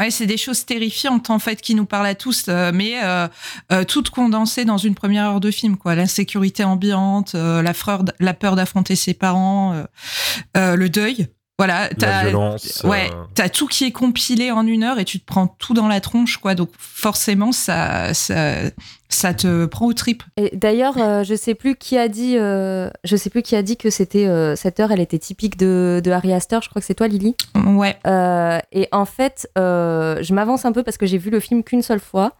[0.00, 3.28] Ouais, c'est des choses terrifiantes en fait qui nous parlent à tous, euh, mais euh,
[3.70, 5.94] euh, toutes condensées dans une première heure de film, quoi.
[5.94, 9.84] L'insécurité ambiante, euh, la, freur- la peur d'affronter ses parents, euh,
[10.56, 11.28] euh, le deuil.
[11.58, 12.24] Voilà, t'as-.
[12.84, 15.74] Ouais, euh, t'as tout qui est compilé en une heure et tu te prends tout
[15.74, 16.54] dans la tronche, quoi.
[16.54, 18.54] Donc forcément, ça, ça,
[19.08, 20.24] ça te prend aux tripes.
[20.36, 23.62] Et d'ailleurs, euh, je sais plus qui a dit, euh, je sais plus qui a
[23.62, 26.62] dit que c'était euh, cette heure, elle était typique de, de Harry Astor.
[26.62, 27.36] Je crois que c'est toi, Lily.
[27.66, 27.96] Ouais.
[28.06, 31.62] Euh, et en fait, euh, je m'avance un peu parce que j'ai vu le film
[31.62, 32.32] qu'une seule fois.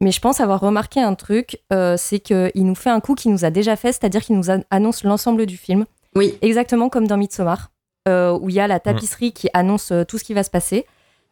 [0.00, 3.30] Mais je pense avoir remarqué un truc, euh, c'est qu'il nous fait un coup qu'il
[3.30, 5.84] nous a déjà fait, c'est-à-dire qu'il nous annonce l'ensemble du film,
[6.16, 6.34] Oui.
[6.42, 7.70] exactement comme dans Midsommar,
[8.08, 10.50] euh, où il y a la tapisserie qui annonce euh, tout ce qui va se
[10.50, 10.86] passer.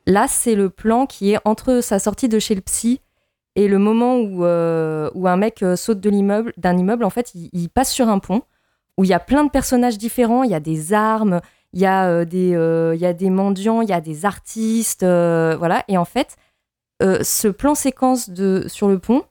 [0.06, 3.00] Là, c'est le plan qui est entre sa sortie de chez le psy
[3.56, 7.04] et le moment où, euh, où un mec saute de l'immeuble, d'un immeuble.
[7.04, 8.42] En fait, il, il passe sur un pont
[8.96, 11.40] où il y a plein de personnages différents, il y a des armes,
[11.72, 12.50] il y, a, euh, des,
[12.94, 15.84] il y a des mendiants, il y a des artistes, voilà.
[15.88, 16.36] Et en fait,
[17.00, 19.24] ce plan séquence de, sur le pont,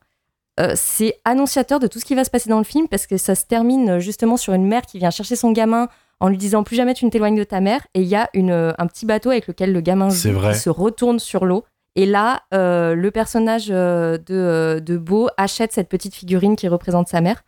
[0.60, 3.16] euh, c'est annonciateur de tout ce qui va se passer dans le film parce que
[3.18, 5.88] ça se termine justement sur une mère qui vient chercher son gamin
[6.20, 8.30] en lui disant plus jamais tu ne t'éloignes de ta mère et il y a
[8.34, 10.54] une, euh, un petit bateau avec lequel le gamin C'est joue vrai.
[10.54, 11.64] se retourne sur l'eau
[11.96, 17.08] et là euh, le personnage euh, de, de Beau achète cette petite figurine qui représente
[17.08, 17.42] sa mère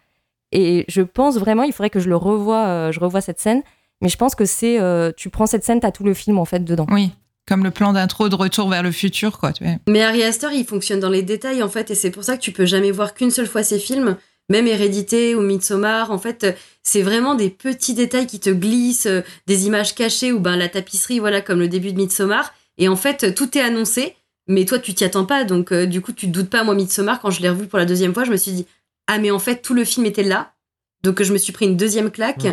[0.51, 3.61] et je pense vraiment il faudrait que je le revoie euh, je revois cette scène
[4.01, 6.45] mais je pense que c'est euh, tu prends cette scène t'as tout le film en
[6.45, 7.11] fait dedans Oui.
[7.47, 9.51] Comme le plan d'intro de Retour vers le futur, quoi.
[9.89, 12.41] Mais Harry Astor, il fonctionne dans les détails en fait, et c'est pour ça que
[12.41, 14.15] tu peux jamais voir qu'une seule fois ses films,
[14.49, 16.11] même Hérédité ou Midsommar.
[16.11, 16.51] En fait, euh,
[16.83, 20.69] c'est vraiment des petits détails qui te glissent, euh, des images cachées ou ben la
[20.69, 22.53] tapisserie, voilà, comme le début de Midsommar.
[22.77, 24.15] Et en fait, euh, tout est annoncé,
[24.47, 25.43] mais toi, tu t'y attends pas.
[25.43, 26.63] Donc, euh, du coup, tu te doutes pas.
[26.63, 28.65] Moi, Midsommar, quand je l'ai revu pour la deuxième fois, je me suis dit
[29.07, 30.53] ah mais en fait, tout le film était là.
[31.03, 32.47] Donc, je me suis pris une deuxième claque.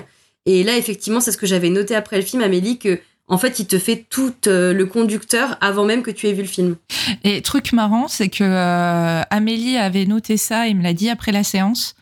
[0.46, 3.58] Et là, effectivement, c'est ce que j'avais noté après le film, Amélie, que en fait,
[3.58, 6.76] il te fait tout euh, le conducteur avant même que tu aies vu le film.
[7.24, 11.32] Et truc marrant, c'est que euh, Amélie avait noté ça et me l'a dit après
[11.32, 11.94] la séance.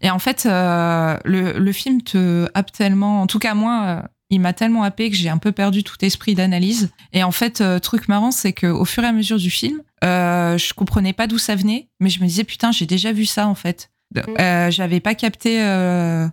[0.00, 4.08] Et en fait, euh, le, le film te happe tellement, en tout cas moi, euh,
[4.30, 6.90] il m'a tellement happé que j'ai un peu perdu tout esprit d'analyse.
[7.12, 9.82] Et en fait, euh, truc marrant, c'est que au fur et à mesure du film,
[10.02, 13.26] euh, je comprenais pas d'où ça venait, mais je me disais putain, j'ai déjà vu
[13.26, 13.90] ça en fait.
[14.38, 16.26] Euh, J'avais pas capté euh,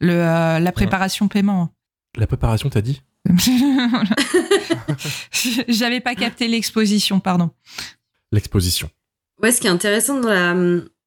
[0.00, 1.70] le, euh, la préparation paiement.
[2.16, 3.02] La préparation, t'as dit?
[5.68, 7.50] J'avais pas capté l'exposition, pardon.
[8.32, 8.90] L'exposition.
[9.42, 10.54] Ouais, ce qui est intéressant dans la,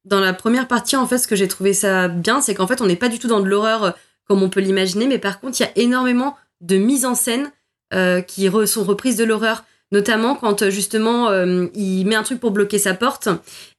[0.06, 2.82] dans la première partie, en fait, ce que j'ai trouvé ça bien, c'est qu'en fait,
[2.82, 3.92] on n'est pas du tout dans de l'horreur euh,
[4.28, 7.52] comme on peut l'imaginer, mais par contre, il y a énormément de mises en scène
[7.94, 9.64] euh, qui re- sont reprises de l'horreur.
[9.92, 13.30] Notamment quand euh, justement euh, il met un truc pour bloquer sa porte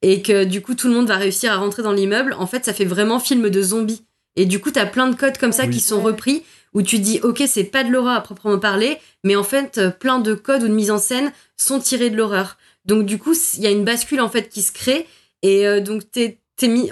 [0.03, 2.35] et que du coup tout le monde va réussir à rentrer dans l'immeuble.
[2.39, 4.03] En fait, ça fait vraiment film de zombies.
[4.37, 5.71] Et du coup, t'as plein de codes comme ça Oui.
[5.71, 6.45] qui sont repris
[6.77, 9.91] où tu dis ok, c'est pas de l'horreur à proprement parler, mais en fait, euh,
[9.91, 12.59] plein de codes ou de mise en scène sont tirés de l'horreur.
[12.85, 15.07] Donc du coup, il y a une bascule en fait qui se crée
[15.41, 16.39] et euh, donc t'es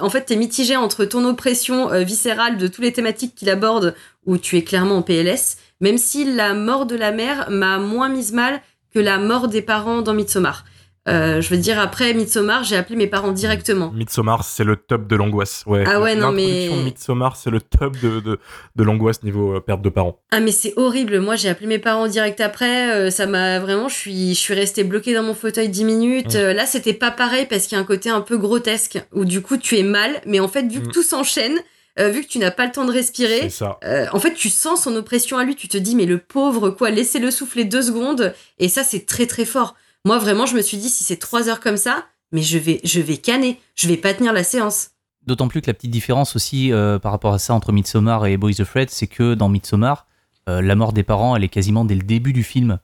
[0.00, 3.94] en fait t'es mitigé entre ton oppression euh, viscérale de toutes les thématiques qu'il aborde
[4.24, 8.08] où tu es clairement en PLS, même si la mort de la mère m'a moins
[8.08, 8.62] mise mal
[8.94, 10.64] que la mort des parents dans Midsommar.
[11.06, 13.90] Euh, je veux dire après Midsommar, j'ai appelé mes parents directement.
[13.92, 15.62] Midsommar, c'est le top de l'angoisse.
[15.66, 15.84] Ouais.
[15.86, 18.38] Ah ouais, non, mais- Midsommar, c'est le top de, de,
[18.74, 20.18] de l'angoisse niveau euh, perte de parents.
[20.30, 23.88] Ah mais c'est horrible, moi j'ai appelé mes parents direct après, euh, ça m'a vraiment,
[23.88, 26.34] je suis, je suis restée bloquée dans mon fauteuil 10 minutes.
[26.36, 26.52] Mm.
[26.52, 29.42] Là c'était pas pareil parce qu'il y a un côté un peu grotesque où du
[29.42, 30.92] coup tu es mal, mais en fait vu que Mm.
[30.92, 31.58] tout s'enchaîne,
[32.00, 33.78] euh, vu que tu n'as pas le temps de respirer, C'est ça.
[33.84, 36.70] Euh, en fait, tu sens son oppression à lui, tu te dis, mais le pauvre,
[36.70, 38.34] quoi, laissez-le souffler deux secondes.
[38.58, 39.76] Et ça, c'est très, très fort.
[40.06, 42.80] Moi, vraiment, je me suis dit, si c'est trois heures comme ça, mais je vais,
[42.84, 44.90] je vais canner, je vais pas tenir la séance.
[45.26, 48.36] D'autant plus que la petite différence aussi euh, par rapport à ça entre Midsommar et
[48.36, 50.06] Boys Afraid, c'est que dans Midsommar,
[50.50, 52.78] euh, la mort des parents, elle est quasiment dès le début du film.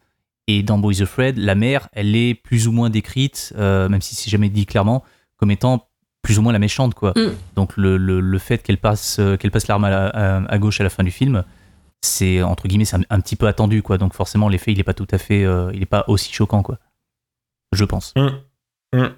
[0.47, 4.15] Et dans Boys Afraid, la mère, elle est plus ou moins décrite, euh, même si
[4.15, 5.05] c'est jamais dit clairement,
[5.37, 5.87] comme étant
[6.23, 7.13] plus ou moins la méchante, quoi.
[7.15, 7.33] Mm.
[7.57, 10.81] Donc le, le- le fait qu'elle passe, qu'elle passe l'arme à, la- à- à gauche
[10.81, 11.45] à la fin du film,
[12.01, 13.99] c'est entre guillemets, c'est un, un petit peu attendu, quoi.
[13.99, 15.43] Donc forcément, l'effet, il est pas tout à fait,
[15.75, 16.79] il est pas aussi choquant, quoi.
[17.73, 18.13] Je pense.
[18.17, 18.33] Hum,
[18.95, 19.11] hum.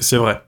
[0.00, 0.42] C'est- vrai.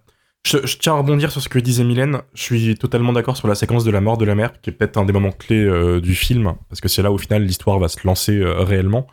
[0.47, 2.23] Je, je tiens à rebondir sur ce que disait Mylène.
[2.35, 4.73] Je suis totalement d'accord sur la séquence de la mort de la mère, qui est
[4.73, 7.79] peut-être un des moments clés euh, du film, parce que c'est là au final l'histoire
[7.79, 9.07] va se lancer euh, réellement.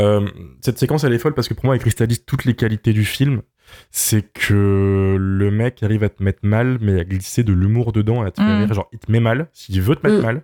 [0.00, 0.26] Euh,
[0.60, 3.04] cette séquence, elle est folle parce que pour moi, elle cristallise toutes les qualités du
[3.04, 3.42] film.
[3.92, 8.22] C'est que le mec arrive à te mettre mal, mais à glisser de l'humour dedans,
[8.22, 8.64] à te faire Mm.
[8.64, 8.74] rire.
[8.74, 10.42] Genre, il te met mal, s'il veut te mettre mal,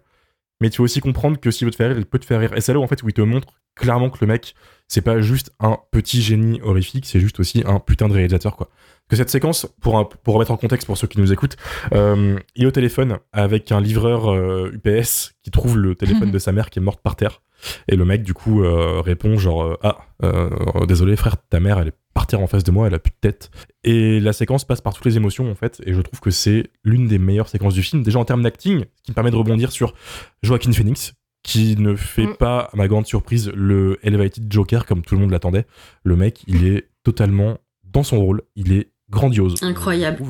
[0.61, 2.41] mais tu faut aussi comprendre que s'il veut te faire rire, il peut te faire
[2.41, 2.53] rire.
[2.57, 4.55] Et c'est là où, en fait, où il te montre clairement que le mec,
[4.89, 8.69] c'est pas juste un petit génie horrifique, c'est juste aussi un putain de réalisateur, quoi.
[9.09, 11.57] que cette séquence, pour, un- pour remettre en contexte pour ceux qui nous écoutent,
[11.93, 16.39] euh, il est au téléphone avec un livreur euh, UPS qui trouve le téléphone de
[16.39, 17.41] sa mère qui est morte par terre.
[17.89, 20.51] Et le mec, du coup, euh, répond genre euh, Ah, euh,
[20.87, 23.11] désolé frère, ta mère, elle est par terre en face de moi, elle a plus
[23.13, 23.51] de tête.
[23.85, 26.71] Et la séquence passe par toutes les émotions, en fait, et je trouve que c'est
[26.85, 28.03] l'une des meilleures séquences du film.
[28.03, 29.95] Déjà en termes d'acting, ce qui me permet de rebondir sur
[30.43, 32.37] Joaquin Phoenix, qui ne fait Mm.
[32.37, 35.65] pas, à ma grande surprise, le Elevated Joker comme tout le monde l'attendait.
[36.03, 39.55] Le mec, il est totalement dans son rôle, il est grandiose.
[39.63, 40.23] Incroyable.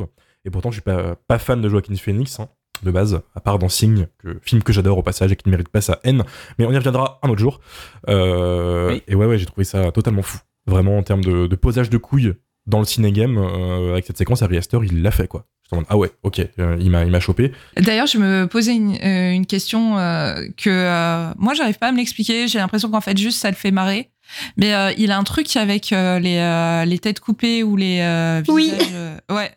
[0.44, 2.48] Et pourtant, je suis pas, pas fan de Joaquin Phoenix, hein,
[2.82, 5.50] de base, à part dans Signe, que, film que j'adore au passage et qui ne
[5.50, 6.24] mérite pas sa haine.
[6.58, 7.60] Mais on y reviendra un autre jour.
[8.08, 9.02] Euh, Oui.
[9.08, 10.38] Et ouais, ouais, j'ai trouvé ça totalement fou.
[10.66, 12.34] Vraiment, en termes de, de posage de couilles
[12.66, 15.46] dans le ciné-game, euh, avec cette séquence, Ari Aster, il l'a fait, quoi.
[15.70, 17.52] Je me demande, ah ouais, ok, euh, il m'a il m'a chopé.
[17.76, 21.92] D'ailleurs, je me posais une, euh, une question euh, que euh, moi, j'arrive pas à
[21.92, 22.48] me l'expliquer.
[22.48, 24.10] J'ai l'impression qu'en fait, juste ça le fait marrer.
[24.56, 28.00] Mais euh, il a un truc avec euh, les, euh, les têtes coupées ou les
[28.00, 28.70] euh, Oui.
[28.70, 29.52] visages, euh, ouais,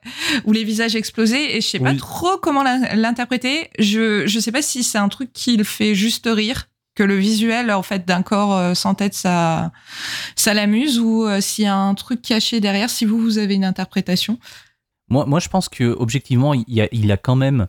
[0.45, 1.55] ou les visages explosés.
[1.57, 3.69] Et je sais pas trop comment l'in- l'interpréter.
[3.79, 7.15] Je je sais pas si c'est un truc qui le fait juste rire, que le
[7.15, 9.71] visuel en fait d'un corps sans tête ça
[10.35, 12.89] ça l'amuse ou euh, s'il y a un truc caché derrière.
[12.89, 14.37] Si vous vous avez une interprétation.
[15.09, 17.67] Moi, moi, je pense que objectivement, il, y a, il a quand même.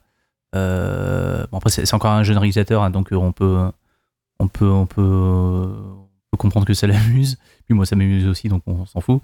[0.54, 3.58] euh, bon, après, c'est encore un jeune réalisateur, hein, donc on peut,
[4.38, 5.72] on peut, on peut,
[6.36, 7.38] comprendre que ça l'amuse.
[7.66, 9.22] Puis moi, ça m'amuse aussi, donc on s'en fout.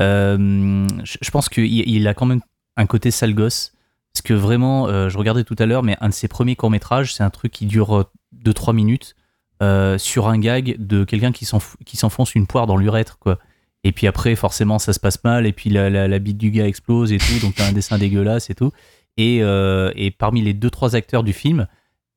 [0.00, 2.40] Euh, je, pense qu'il il a quand même
[2.76, 3.72] un côté sale gosse.
[4.12, 7.14] Parce que vraiment, euh, je regardais tout à l'heure, mais un de ses premiers courts-métrages,
[7.14, 9.14] c'est un truc qui dure 2-3 minutes
[9.62, 13.38] euh, sur un gag de quelqu'un qui s'enf- qui s'enfonce une poire dans l'urètre, quoi.
[13.84, 16.66] Et puis après, forcément, ça se passe mal, et puis la, la, bite du gars
[16.66, 18.72] explose et tout, donc t'as un dessin dégueulasse et tout.
[19.16, 21.66] Et, et parmi les deux trois acteurs du film,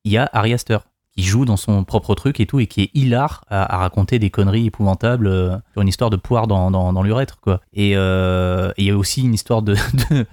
[0.03, 0.79] il y a Ari Aster
[1.15, 4.17] qui joue dans son propre truc et tout, et qui est hilar à, à raconter
[4.19, 7.61] des conneries épouvantables euh, sur une histoire de poire dans, dans, dans l'urètre, quoi.
[7.73, 9.75] Et euh, et il y a aussi une histoire de,
[10.09, 10.25] de,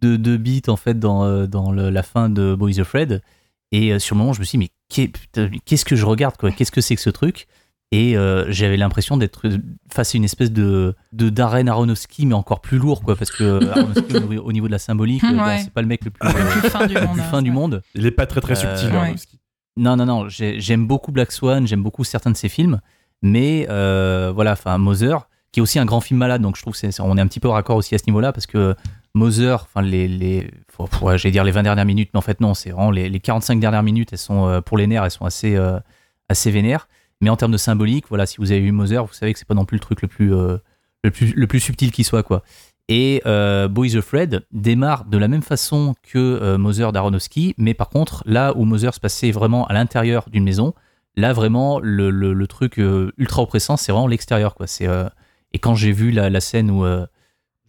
[0.00, 3.22] de, de bite, en fait, dans, euh, dans le- la fin de Boys Afraid.
[3.72, 5.08] Et euh, sur le moment, je me suis dit, mais
[5.64, 6.50] qu'est-ce que je regarde, quoi?
[6.52, 7.46] Qu'est-ce que c'est que ce truc?
[7.92, 9.46] Et euh, j'avais l'impression d'être
[9.92, 13.68] face à une espèce de de Darren Aronofsky mais encore plus lourd quoi parce que
[13.70, 15.32] Aronofsky au, niveau, au niveau de la symbolique Ouais.
[15.32, 17.12] bon, c'est pas le mec le plus, Le euh, plus fin du le monde.
[17.12, 17.24] plus hein.
[17.30, 18.96] fin du monde Il est pas très très Euh, subtil, ouais.
[18.96, 19.38] Aronofsky.
[19.76, 22.80] Non non non j'ai- j'aime beaucoup Black Swan j'aime beaucoup certains de ses films
[23.22, 26.74] mais euh, voilà enfin Mother qui est aussi un grand film malade donc je trouve
[26.74, 28.74] que c'est on est un petit peu raccord aussi à ce niveau là parce que
[29.14, 30.50] Mother enfin les
[31.16, 33.60] j'allais dire les 20 dernières minutes mais en fait non c'est vraiment les, les 45
[33.60, 35.78] dernières minutes elles sont euh, pour les nerfs elles sont assez euh,
[36.28, 36.88] assez vénères.
[37.20, 39.48] Mais en termes de symbolique voilà si vous avez vu Mother vous savez que c'est
[39.48, 42.42] pas non plus le truc le plus le plus le plus subtil qui soit quoi
[42.88, 47.88] et euh, Boys Afraid démarre de la même façon que euh, Mother d'Aronofsky, mais par
[47.88, 50.74] contre, là où Mother se passait vraiment à l'intérieur d'une maison,
[51.16, 54.54] là vraiment le, le- le truc euh, ultra oppressant, c'est vraiment l'extérieur.
[54.54, 54.66] quoi.
[54.66, 55.08] C'est euh,
[55.54, 57.06] Et quand j'ai vu la, la scène où euh,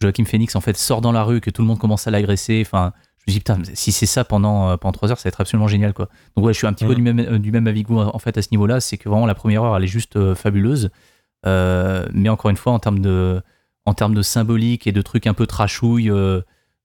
[0.02, 2.62] Joaquin Phoenix en fait sort dans la rue, que tout le monde commence à l'agresser,
[2.66, 5.40] enfin, je me dis putain, si c'est ça pendant, pendant 3 heures, ça va être
[5.40, 5.94] absolument génial.
[5.94, 6.08] quoi.
[6.36, 6.96] Donc ouais, je suis un petit peu Mhm.
[6.96, 9.24] du même, du même avis que vous en fait à ce niveau-là, c'est que vraiment
[9.26, 10.90] la première heure, elle est juste fabuleuse.
[11.44, 13.40] Mais encore une fois, en termes de
[13.86, 16.40] en termes de symbolique et de trucs un peu trashouille, euh,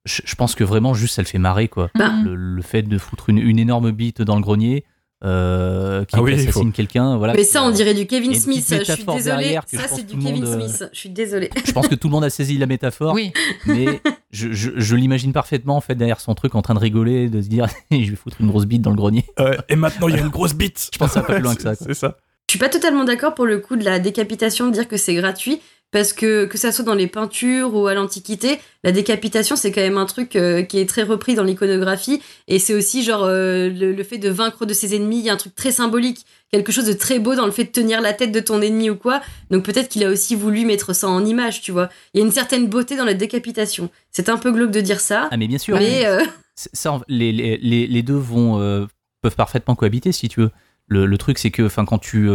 [0.06, 1.90] je, je pense que vraiment juste ça le fait marrer quoi.
[1.96, 2.12] Bah.
[2.24, 4.86] Le, le fait de foutre une, une énorme bite dans le grenier
[5.24, 7.34] euh, qui, Ah oui, assassine quelqu'un, voilà.
[7.36, 8.66] Mais ça, on dirait du Kevin Smith.
[8.68, 10.90] Je suis je Ça, pense c'est que du tout le Kevin monde, Smith.
[10.92, 11.52] Je suis désolée.
[11.66, 13.32] Je pense que tout le monde a saisi la métaphore, Oui.
[13.68, 17.30] mais je, je- je l'imagine parfaitement en fait derrière son truc en train de rigoler,
[17.30, 19.24] de se dire je vais foutre une grosse bite dans le grenier.
[19.70, 20.90] Et maintenant, il y a une grosse bite.
[20.92, 21.76] Je pense que ça va pas plus loin que ça.
[21.80, 22.18] C'est ça.
[22.50, 25.14] Je suis pas totalement d'accord pour le coup de la décapitation, de dire que c'est
[25.16, 29.72] gratuit, parce que que ça soit dans les peintures ou à l'Antiquité, la décapitation c'est
[29.72, 33.24] quand même un truc euh, qui est très repris dans l'iconographie, et c'est aussi genre
[33.24, 35.72] euh, le, le fait de vaincre de ses ennemis, il y a un truc très
[35.72, 38.62] symbolique, quelque chose de très beau dans le fait de tenir la tête de ton
[38.62, 41.90] ennemi ou quoi, donc peut-être qu'il a aussi voulu mettre ça en image, tu vois.
[42.14, 43.90] Il y a une certaine beauté dans la décapitation.
[44.12, 46.24] C'est un peu glauque de dire ça, Ah mais bien sûr, mais euh,
[46.56, 48.88] ça, les, les, les, les deux vont,
[49.22, 50.52] peuvent parfaitement cohabiter si tu veux.
[50.88, 52.30] Le, le truc, c'est que enfin, quand, tu,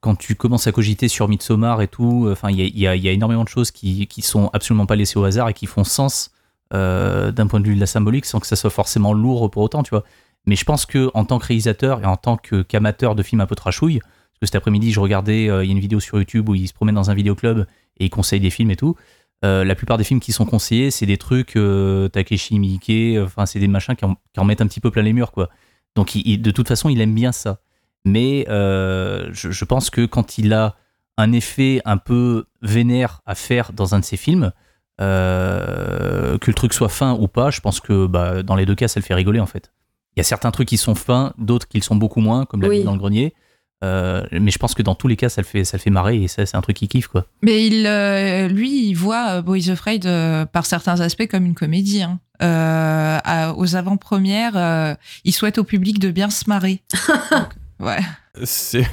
[0.00, 3.08] quand tu commences à cogiter sur Midsommar et tout, enfin, il y a, y y
[3.08, 6.30] énormément de choses qui, qui sont absolument pas laissées au hasard et qui font sens
[6.72, 9.62] euh, d'un point de vue de la symbolique sans que ça soit forcément lourd pour
[9.62, 10.04] autant, tu vois.
[10.46, 13.46] Mais je pense que en tant que réalisateur et en tant qu'amateur de films un
[13.46, 16.18] peu trashouille, parce que cet après-midi, je regardais, euh, il y a une vidéo sur
[16.18, 17.66] YouTube où il se promène dans un vidéoclub
[17.98, 18.96] et il conseille des films et tout.
[19.44, 23.24] Euh, la plupart des films qui sont conseillés, c'est des trucs euh, Takeshi Miike, euh,
[23.24, 25.48] enfin c'est des machins qui en, un petit peu plein les murs quoi.
[25.96, 27.60] Donc de toute façon, il aime bien ça.
[28.04, 30.76] Mais euh, je, je pense que quand il a
[31.18, 34.52] un effet un peu vénère à faire dans un de ses films,
[35.00, 38.74] euh, que le truc soit fin ou pas, je pense que bah, dans les deux
[38.74, 39.72] cas, ça le fait rigoler en fait.
[40.16, 42.62] Il y a certains trucs qui sont fins, d'autres qui le sont beaucoup moins, comme
[42.62, 42.78] la Oui.
[42.78, 43.34] vie dans le grenier.
[43.82, 45.88] Euh, mais je pense que dans tous les cas, ça le fait, ça le fait
[45.90, 47.24] marrer et ça, c'est un truc qu'il kiffe, quoi.
[47.42, 52.02] Mais il, euh, lui, il voit Boys Afraid euh, par certains aspects comme une comédie.
[52.02, 52.18] hein.
[52.42, 56.82] Euh, à- aux avant-premières, euh, il souhaite au public de bien se marrer.
[57.30, 57.48] Donc,
[57.80, 57.98] ouais.
[58.44, 58.84] C'est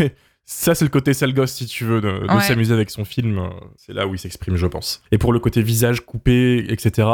[0.46, 2.42] ça, c'est le côté sale gosse, si tu veux, de, de Ouais.
[2.42, 3.50] s'amuser avec son film.
[3.76, 5.04] C'est là où il s'exprime, je pense.
[5.12, 7.08] Et pour le côté visage coupé, etc.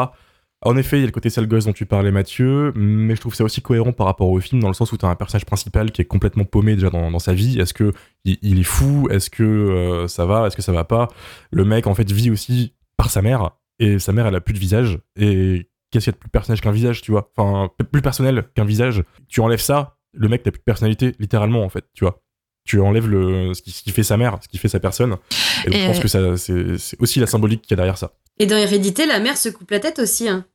[0.66, 3.20] En effet, il y a le côté sale gosse dont tu parlais, Mathieu, mais je
[3.22, 5.16] trouve ça aussi cohérent par rapport au film, dans le sens où tu as un
[5.16, 7.60] personnage principal qui est complètement paumé déjà dans, dans sa vie.
[7.60, 7.92] Est-ce que
[8.24, 9.08] il, il est fou?
[9.12, 10.48] Est-ce que euh, ça va?
[10.48, 11.10] Est-ce que ça va pas?
[11.52, 14.54] Le mec, en fait, vit aussi par sa mère, et sa mère, elle a plus
[14.54, 15.00] de visage.
[15.18, 17.30] Et qu'est-ce qu'il y a de plus personnage qu'un visage, tu vois?
[17.36, 19.04] Enfin, plus personnel qu'un visage.
[19.28, 22.22] Tu enlèves ça, le mec n'a plus de personnalité, littéralement, en fait, tu vois
[22.66, 25.18] tu enlèves le, ce, qui, ce qui fait sa mère, ce qui fait sa personne.
[25.66, 27.76] Et, donc, Et- je pense que ça, c'est, c'est aussi la symbolique qu'il y a
[27.76, 28.14] derrière ça.
[28.40, 30.30] Et dans Hérédité, la mère se coupe la tête aussi.
[30.30, 30.46] Hein.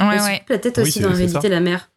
[0.00, 0.38] Ouais, Elle se ouais.
[0.38, 1.90] coupe la tête Oui, aussi dans Hérédité, la mère.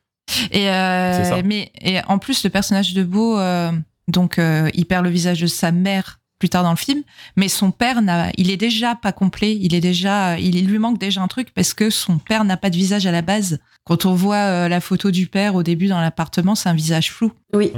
[0.51, 1.41] Et, euh, C'est ça.
[1.41, 3.71] mais et en plus, le personnage de Beau, euh,
[4.09, 7.03] donc, euh, il perd le visage de sa mère plus tard dans le film,
[7.37, 9.55] mais son père n'a, il est déjà pas complet.
[9.55, 12.57] Il est déjà, il, il lui manque déjà un truc parce que son père n'a
[12.57, 13.59] pas de visage à la base.
[13.85, 17.11] Quand on voit euh, la photo du père au début dans l'appartement, c'est un visage
[17.11, 17.31] flou.
[17.53, 17.71] Oui.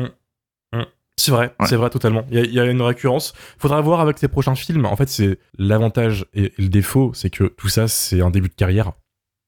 [1.19, 1.65] C'est vrai, Ouais.
[1.67, 2.25] c'est vrai totalement.
[2.29, 3.33] Il y, a, il y a une récurrence.
[3.57, 4.85] Faudra voir avec ses prochains films.
[4.85, 8.49] En fait, c'est l'avantage et, et le défaut, c'est que tout ça, c'est un début
[8.49, 8.91] de carrière.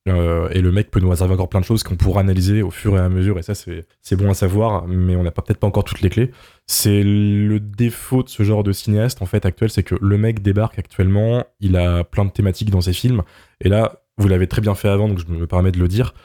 [0.07, 2.71] Euh, et le mec peut nous réserver encore plein de choses qu'on pourra analyser au
[2.71, 3.37] fur et à mesure.
[3.37, 6.09] Et ça, c'est c'est bon à savoir, mais on n'a peut-être pas encore toutes les
[6.09, 6.31] clés.
[6.65, 10.41] C'est le défaut de ce genre de cinéaste, en fait, actuel, c'est que le mec
[10.41, 13.21] débarque actuellement, il a plein de thématiques dans ses films.
[13.61, 16.15] Et là, vous l'avez très bien fait avant, donc je me permets de le dire.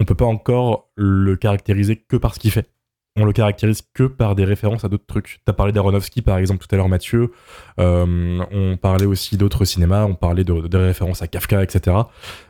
[0.00, 2.68] On peut pas encore le caractériser que par ce qu'il fait
[3.16, 5.40] on le caractérise que par des références à d'autres trucs.
[5.44, 7.32] T'as parlé d'Aronofsky par exemple tout à l'heure Mathieu,
[7.78, 11.96] Euh, on parlait aussi d'autres cinémas, on parlait de, références à Kafka, etc.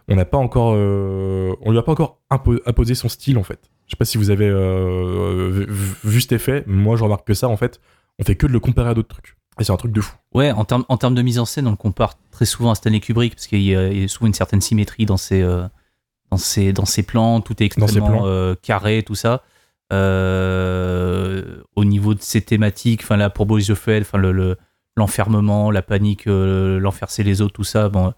[0.08, 3.42] On n'a pas encore, euh, on lui a pas encore impo- imposé son style en
[3.42, 3.60] fait.
[3.86, 5.66] Je sais pas si vous avez euh,
[6.04, 7.80] vu, cet effet, moi je remarque que ça en fait,
[8.18, 9.36] on fait que de le comparer à d'autres trucs.
[9.58, 10.14] Et c'est un truc de fou.
[10.34, 13.34] Ouais, en termes de mise en scène, on le compare très souvent à Stanley Kubrick
[13.34, 15.66] parce qu'il y, a il y a souvent une certaine symétrie dans ses, euh,
[16.30, 19.42] dans ses, dans ses plans, tout est extrêmement euh, carré, tout ça.
[19.92, 24.56] Euh, au niveau de ses thématiques, enfin là pour Boys of Hell, enfin le, le-
[24.96, 27.88] l'enfermement, la panique, euh, l'enfercer les autres, tout ça.
[27.88, 28.12] Bon,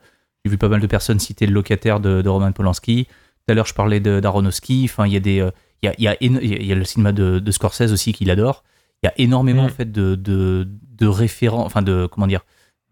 [0.45, 3.07] j'ai vu pas mal de personnes citer le locataire de, de Roman Polanski.
[3.07, 4.83] Tout à l'heure, je parlais d'Aronofsky.
[4.85, 5.51] Enfin, il y a des, euh,
[5.83, 6.17] il y a, y a
[6.65, 8.65] y a le cinéma de, de Scorsese aussi qu'il adore.
[9.03, 9.67] Il y a énormément Mm.
[9.67, 10.69] en fait de, de,
[10.99, 12.45] de référents, enfin de comment dire,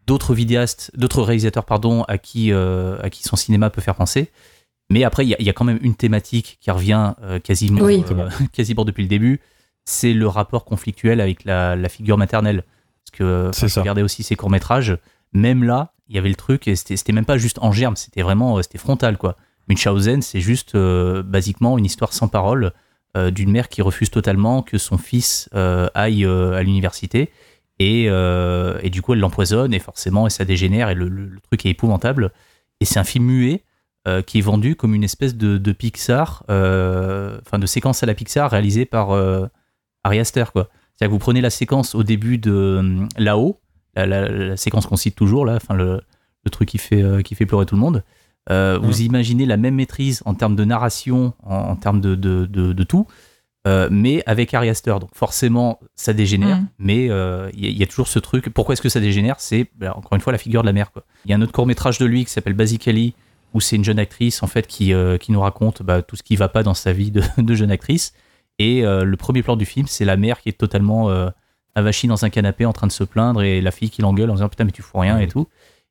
[0.07, 4.31] d'autres vidéastes, d'autres réalisateurs pardon, à qui à qui son cinéma peut faire penser.
[4.91, 7.39] Mais après, il y, a- il y a quand même une thématique qui revient euh,
[7.41, 8.05] quasiment, Oui.
[8.11, 9.41] euh, quasiment depuis le début.
[9.85, 12.63] C'est le rapport conflictuel avec la, la figure maternelle.
[13.05, 13.81] Parce que enfin, je ça.
[13.81, 14.97] regardais aussi ses courts métrages.
[15.33, 18.23] Même là, il y avait le truc et c'était même pas juste en germe, c'était
[18.23, 19.37] vraiment euh, c'était frontal quoi.
[19.69, 22.73] Munchausen, c'est juste euh, basiquement une histoire sans parole
[23.17, 27.31] euh, d'une mère qui refuse totalement que son fils euh, aille euh, à l'université
[27.81, 31.27] et, euh, et du coup elle l'empoisonne et forcément et ça dégénère et le, le-
[31.27, 32.31] le truc est épouvantable
[32.81, 33.63] et c'est un film muet
[34.07, 38.07] euh, qui est vendu comme une espèce de, de Pixar euh, enfin de séquence à
[38.07, 39.47] la Pixar réalisée par euh,
[40.05, 43.61] Ari Aster quoi c'est-à-dire que vous prenez la séquence au début de là-haut
[43.95, 46.01] la, la- la séquence qu'on cite toujours là enfin le,
[46.45, 48.03] le truc qui fait qui fait pleurer tout le monde
[48.51, 52.47] euh, vous imaginez la même maîtrise en termes de narration en, en termes de, de,
[52.47, 53.07] de- de tout
[53.67, 54.95] euh, mais avec Ari Aster.
[55.01, 56.67] Donc forcément, ça dégénère, Mm.
[56.79, 58.49] mais euh, il y, a- il y a toujours ce truc.
[58.51, 59.35] Pourquoi est-ce que ça dégénère?
[59.41, 60.93] C'est bah, encore une fois la figure de la mère.
[61.25, 63.15] Il y a un autre court métrage de lui qui s'appelle Basically,
[63.57, 66.23] où c'est une jeune actrice en fait qui, euh, qui nous raconte bah, tout ce
[66.23, 68.13] qui va pas dans sa vie de, de jeune actrice.
[68.59, 71.29] Et euh, le premier plan du film, c'est la mère qui est totalement euh,
[71.75, 74.35] avachie dans un canapé en train de se plaindre et la fille qui l'engueule en
[74.35, 75.49] disant putain mais tu fous rien et tout.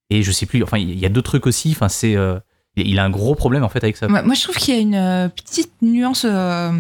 [0.10, 0.64] Et je sais plus.
[0.64, 1.72] Enfin, il y a deux trucs aussi.
[1.72, 2.40] Enfin, c'est euh,
[2.76, 4.08] il a un gros problème en fait avec ça.
[4.08, 6.72] Moi, moi, je trouve qu'il y a une petite nuance euh,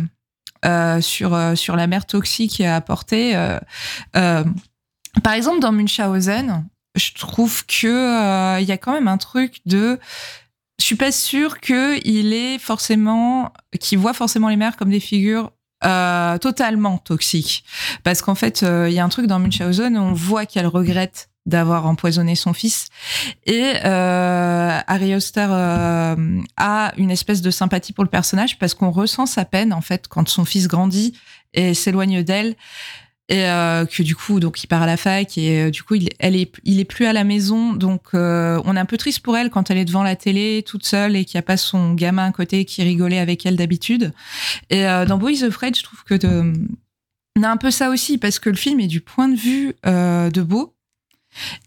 [0.66, 3.36] euh, sur, euh, sur la mère toxique à apporter.
[3.36, 3.60] euh,
[4.16, 4.44] euh,
[5.24, 9.62] par exemple, dans Munchausen, je trouve que euh, il y a quand même un truc
[9.66, 10.00] de.
[10.80, 15.52] Je suis pas sûre qu'il est forcément, qu'il voit forcément les mères comme des figures
[15.84, 17.64] euh, totalement toxiques,
[18.04, 21.30] parce qu'en fait, euh, il y a un truc dans Munchausen, on voit qu'elle regrette
[21.46, 22.88] d'avoir empoisonné son fils,
[23.46, 28.90] et euh, Harry Oster euh, a une espèce de sympathie pour le personnage parce qu'on
[28.90, 31.14] ressent sa peine en fait quand son fils grandit
[31.54, 32.56] et s'éloigne d'elle
[33.28, 35.96] et euh, que du coup donc il part à la fac et euh, du coup
[35.96, 37.74] il elle est il est plus à la maison.
[37.74, 40.64] Donc euh, on est un peu triste pour elle quand elle est devant la télé
[40.66, 43.56] toute seule et qu'il n'y a pas son gamin à côté qui rigolait avec elle
[43.56, 44.14] d'habitude.
[44.70, 46.54] Et euh, dans Boys Afraid je trouve que de,
[47.38, 49.74] on a un peu ça aussi parce que le film est du point de vue
[49.86, 50.75] euh, de Beau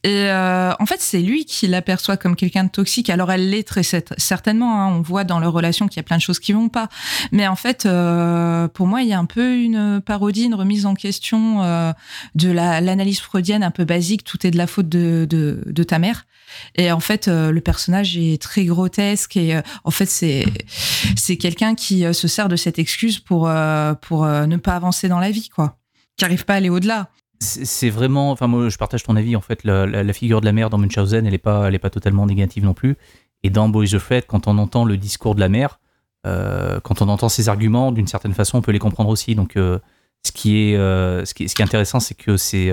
[0.05, 3.11] Et euh, en fait, c'est lui qui l'aperçoit comme quelqu'un de toxique.
[3.11, 4.81] Alors, elle l'est très certainement.
[4.81, 4.95] Hein.
[4.95, 6.89] On voit dans leur relation qu'il y a plein de choses qui vont pas.
[7.33, 10.87] Mais en fait, euh, pour moi, il y a un peu une parodie, une remise
[10.87, 11.93] en question euh,
[12.35, 14.25] de l'analyse freudienne un peu basique.
[14.25, 16.27] Tout est de la faute de, ta mère.
[16.77, 22.29] Et en fait, le personnage est très grotesque et en fait, c'est quelqu'un qui se
[22.29, 23.51] sert de cette excuse pour
[24.03, 25.79] pour ne pas avancer dans la vie, quoi,
[26.17, 27.11] qui arrive pas à aller au-delà
[27.41, 30.71] c'est vraiment, enfin moi je partage ton avis en fait, la, figure de la mère
[30.71, 32.97] dans Munchausen, elle est pas, elle est pas totalement négative non plus.
[33.43, 35.79] Et dans Boys of Fred, quand on entend le discours de la mère,
[36.27, 39.35] euh, quand on entend ses arguments, d'une certaine façon, on peut les comprendre aussi.
[39.35, 39.79] Donc euh,
[40.27, 42.73] ce qui est, euh, ce qui est, ce qui est intéressant, c'est que c'est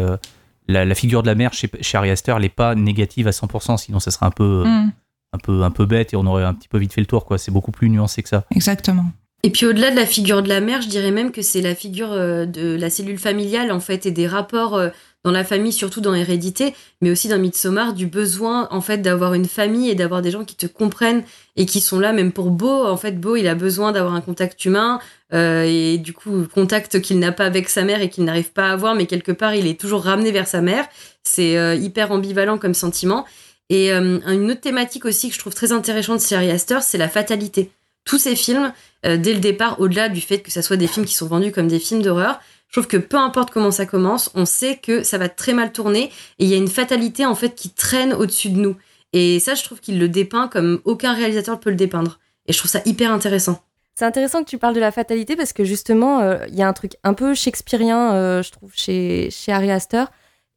[0.68, 3.78] la, figure de la mère chez, chez Ari Aster, elle n'est pas négative à 100%,
[3.78, 4.92] sinon ça serait un peu, mm.
[5.34, 7.26] un peu, un peu bête et on aurait un petit peu vite fait le tour
[7.26, 7.38] quoi.
[7.38, 8.46] C'est beaucoup plus nuancé que ça.
[8.50, 9.06] Exactement.
[9.46, 11.76] Et puis au-delà de la figure de la mère, je dirais même que c'est la
[11.76, 14.90] figure euh, de la cellule familiale en fait et des rapports euh,
[15.24, 19.36] dans la famille, surtout dans l'hérédité, mais aussi dans Midsommar, du besoin en fait d'avoir
[19.36, 21.22] une famille et d'avoir des gens qui te comprennent
[21.58, 22.88] et qui sont là, même pour Beau.
[22.88, 25.00] En fait, Beau, il a besoin d'avoir un contact humain
[25.32, 28.70] euh, et du coup, contact qu'il n'a pas avec sa mère et qu'il n'arrive pas
[28.70, 30.88] à avoir, mais quelque part, il est toujours ramené vers sa mère.
[31.22, 33.26] C'est hyper ambivalent comme sentiment.
[33.70, 37.10] Et une autre thématique aussi que je trouve très intéressante de Ari Aster, c'est la
[37.10, 37.70] fatalité
[38.06, 38.72] tous ces films,
[39.06, 41.52] euh, dès le départ, au-delà du fait que ça soit des films qui sont vendus
[41.52, 45.04] comme des films d'horreur, je trouve que peu importe comment ça commence, on sait que
[45.04, 48.14] ça va très mal tourner et il y a une fatalité en fait qui traîne
[48.14, 48.76] au-dessus de nous.
[49.14, 52.20] Et ça, je trouve qu'il le dépeint comme aucun réalisateur peut le dépeindre.
[52.48, 53.62] Et je trouve ça hyper intéressant.
[53.94, 56.68] C'est intéressant que tu parles de la fatalité parce que justement, euh, il y a
[56.68, 60.08] un truc un peu shakespearien, euh, je trouve, chez, chez Harry Astor,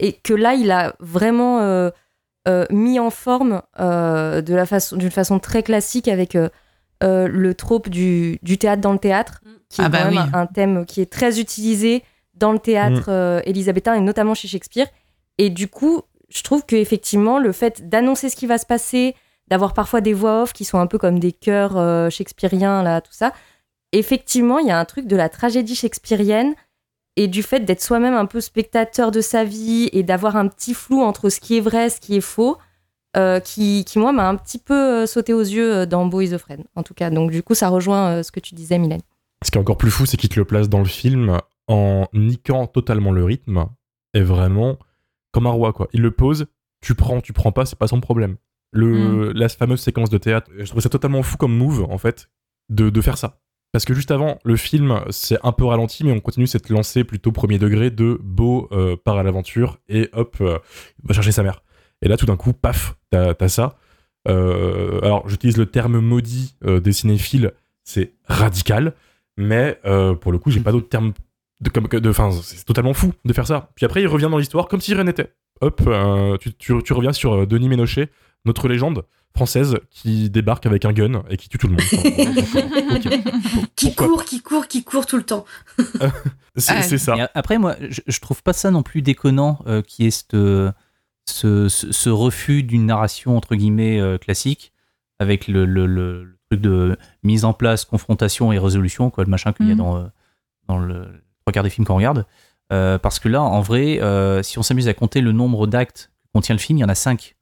[0.00, 1.90] et que là, il a vraiment
[2.70, 6.34] mis en forme façon, d'une façon très classique avec
[7.02, 9.50] euh, le trope du, théâtre dans le théâtre, mm.
[9.68, 12.02] qui est ah bah un thème qui est très utilisé
[12.34, 13.12] dans le théâtre mm.
[13.12, 14.86] euh, élisabétain et notamment chez Shakespeare.
[15.38, 19.14] Et du coup, je trouve que effectivement, le fait d'annoncer ce qui va se passer,
[19.48, 23.00] d'avoir parfois des voix off qui sont un peu comme des chœurs euh, shakespeariens, là,
[23.00, 23.32] tout ça,
[23.92, 26.54] effectivement, il y a un truc de la tragédie shakespearienne
[27.16, 30.74] et du fait d'être soi-même un peu spectateur de sa vie et d'avoir un petit
[30.74, 32.58] flou entre ce qui est vrai, ce qui est faux.
[33.18, 36.60] Euh, qui, moi, m'a un petit peu euh, sauté aux yeux euh, dans of Fred,
[36.76, 37.10] en tout cas.
[37.10, 39.00] Donc, du coup, ça rejoint ce que tu disais, Mylène.
[39.44, 42.06] Ce qui est encore plus fou, c'est qu'il te le place dans le film en
[42.12, 43.66] niquant totalement le rythme
[44.14, 44.78] et vraiment
[45.32, 45.88] comme un roi, quoi.
[45.92, 46.46] Il le pose,
[46.80, 48.36] tu prends, tu prends pas, c'est pas son problème.
[48.70, 49.32] Le, mm.
[49.32, 52.30] La fameuse séquence de théâtre, je trouve ça totalement fou comme move, en fait,
[52.68, 53.40] de, de faire ça.
[53.72, 57.04] Parce que juste avant, le film, c'est un peu ralenti, mais on continue cette lancée
[57.04, 58.70] plutôt premier degré de Beau
[59.04, 61.62] part à l'aventure et hop, va chercher sa mère.
[62.02, 63.76] Et là, tout d'un coup, paf, t'as as ça.
[64.28, 67.52] Euh, alors, j'utilise le terme maudit euh, des cinéphiles,
[67.84, 68.94] c'est radical,
[69.36, 71.12] mais euh, pour le coup, j'ai pas d'autre terme
[71.60, 73.70] de, comme, de, fin, c'est totalement fou de faire ça.
[73.74, 75.32] Puis après, il revient dans l'histoire comme si rien n'était.
[75.60, 75.82] Hop,
[76.40, 78.10] tu, tu, reviens sur Denis Ménochet,
[78.44, 79.02] notre légende
[79.34, 81.82] française qui débarque avec un gun et qui tue tout le monde.
[83.76, 85.44] Qui court, qui court, qui court tout le temps.
[86.56, 87.30] c'est ça.
[87.34, 90.36] après, moi, je, je, trouve pas ça non plus déconnant qui est cette
[91.30, 94.72] ce, refus d'une narration entre guillemets euh, classique
[95.18, 99.70] avec le, truc de mise en place, confrontation et résolution, quoi, le machin qu'il y
[99.70, 99.78] a mhm.
[99.78, 100.04] dans, euh,
[100.68, 101.06] dans le
[101.40, 102.24] trois quarts des films qu'on regarde.
[102.72, 104.00] Euh, parce que là, en vrai,
[104.42, 106.88] si on s'amuse à compter le nombre d'actes que contient le film, il y en
[106.88, 107.36] a cinq.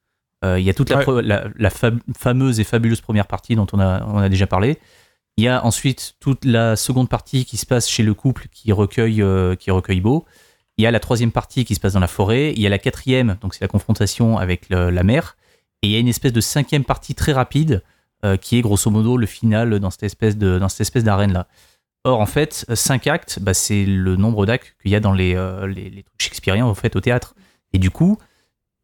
[0.45, 4.19] il y a toute la, la, fameuse et fabuleuse première partie dont on a, on
[4.19, 4.79] a déjà parlé.
[5.37, 8.73] Il y a ensuite toute la seconde partie qui se passe chez le couple qui
[8.73, 9.23] recueille,
[9.59, 10.25] qui recueille Beau.
[10.79, 12.53] Il y a la troisième partie qui se passe dans la forêt.
[12.53, 15.37] Il y a la quatrième, donc c'est la confrontation avec la mer.
[15.83, 17.83] Et il y a une espèce de cinquième partie très rapide
[18.25, 21.47] euh, qui est grosso modo le final dans cette espèce dans cette espèce d'arène là.
[22.05, 25.35] Or en fait, cinq actes, bah, c'est le nombre d'actes qu'il y a dans les,
[25.35, 27.35] euh, les, trucs shakespeariens en fait au théâtre.
[27.73, 28.17] Et du coup,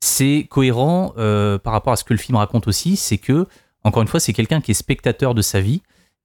[0.01, 3.47] c'est cohérent euh, par rapport à ce que le film raconte aussi, c'est que
[3.85, 5.83] encore une fois, c'est quelqu'un qui est spectateur de sa vie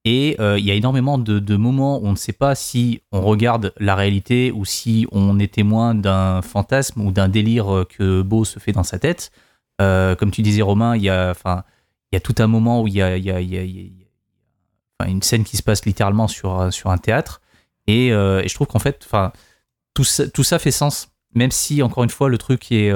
[0.10, 3.20] et euh, il y a énormément de, moments où on ne sait pas si on
[3.20, 8.22] regarde la réalité ou si on est témoin d'un fantasme ou d'un délire euh, que
[8.22, 9.32] Beau se fait dans sa tête.
[9.82, 11.66] Euh, comme tu disais, Romain, il y a, enfin,
[12.14, 13.18] y a tout un moment où il y a,
[15.06, 17.42] une scène qui se passe littéralement sur, sur un théâtre.
[17.86, 19.34] Et, et je trouve qu'en fait, enfin,
[19.94, 21.10] tout ça, tout ça fait sens.
[21.36, 22.94] Même si, encore une fois, le truc est.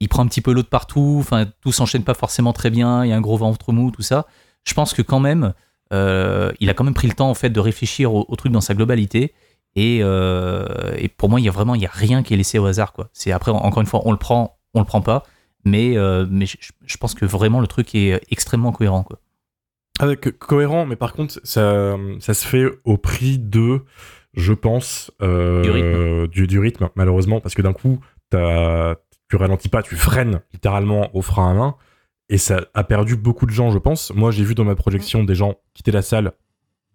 [0.00, 3.04] il prend un petit peu l'eau de partout, enfin, tout s'enchaîne pas forcément très bien,
[3.04, 4.26] il y a un gros ventre mou, tout ça.
[4.64, 5.54] Je pense que quand même,
[5.92, 8.60] euh, il a quand même pris le temps en fait de réfléchir au, truc dans
[8.60, 9.34] sa globalité.
[9.76, 10.66] Et, euh,
[10.96, 12.66] et, pour moi, il y a vraiment il y a rien qui est laissé au
[12.66, 12.92] hasard.
[12.92, 13.08] Quoi.
[13.12, 15.24] C'est après encore une fois, on le prend, on le prend pas,
[15.64, 19.02] mais euh, mais je, pense que vraiment le truc est extrêmement cohérent.
[19.02, 19.20] Quoi.
[20.00, 23.82] Avec cohérent, mais par contre, ça, ça se fait au prix de,
[24.34, 25.26] je pense, du,
[25.70, 26.26] rythme.
[26.28, 28.96] Du, rythme, malheureusement, parce que d'un coup, t'as
[29.28, 31.76] tu ralentis pas, tu freines littéralement au frein à main.
[32.28, 34.12] Et ça a perdu beaucoup de gens, je pense.
[34.14, 36.32] Moi, j'ai vu dans ma projection des gens quitter la salle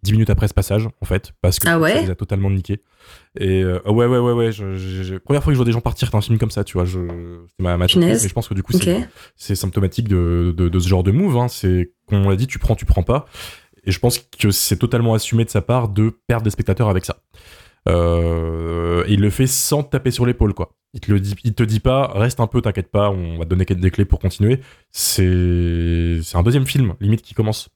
[0.04, 2.50] 10 minutes après ce passage, en fait, parce que Ah ouais ça les a totalement
[2.50, 2.82] niqués.
[3.40, 4.52] Et euh, ouais, ouais, ouais, ouais.
[4.52, 6.62] je- je- je- Première fois que je vois des gens partir d'un film comme ça,
[6.62, 7.00] tu vois, je...
[7.56, 8.72] c'est ma, ma mais je pense que du coup,
[9.34, 11.36] c'est symptomatique de, de, de ce genre de move.
[11.38, 11.48] Hein.
[11.48, 13.24] C'est, comme on l'a dit, tu prends, tu prends pas.
[13.84, 17.04] Et je pense que c'est totalement assumé de sa part de perdre des spectateurs avec
[17.06, 17.16] ça.
[17.88, 20.74] Euh, et il le fait sans te taper sur l'épaule, quoi.
[20.94, 23.44] Il te, le dit, il te dit pas, reste un peu, t'inquiète pas, on va
[23.44, 24.60] te donner des clés pour continuer.
[24.92, 27.68] C'est, c'est un deuxième film, limite, qui commence.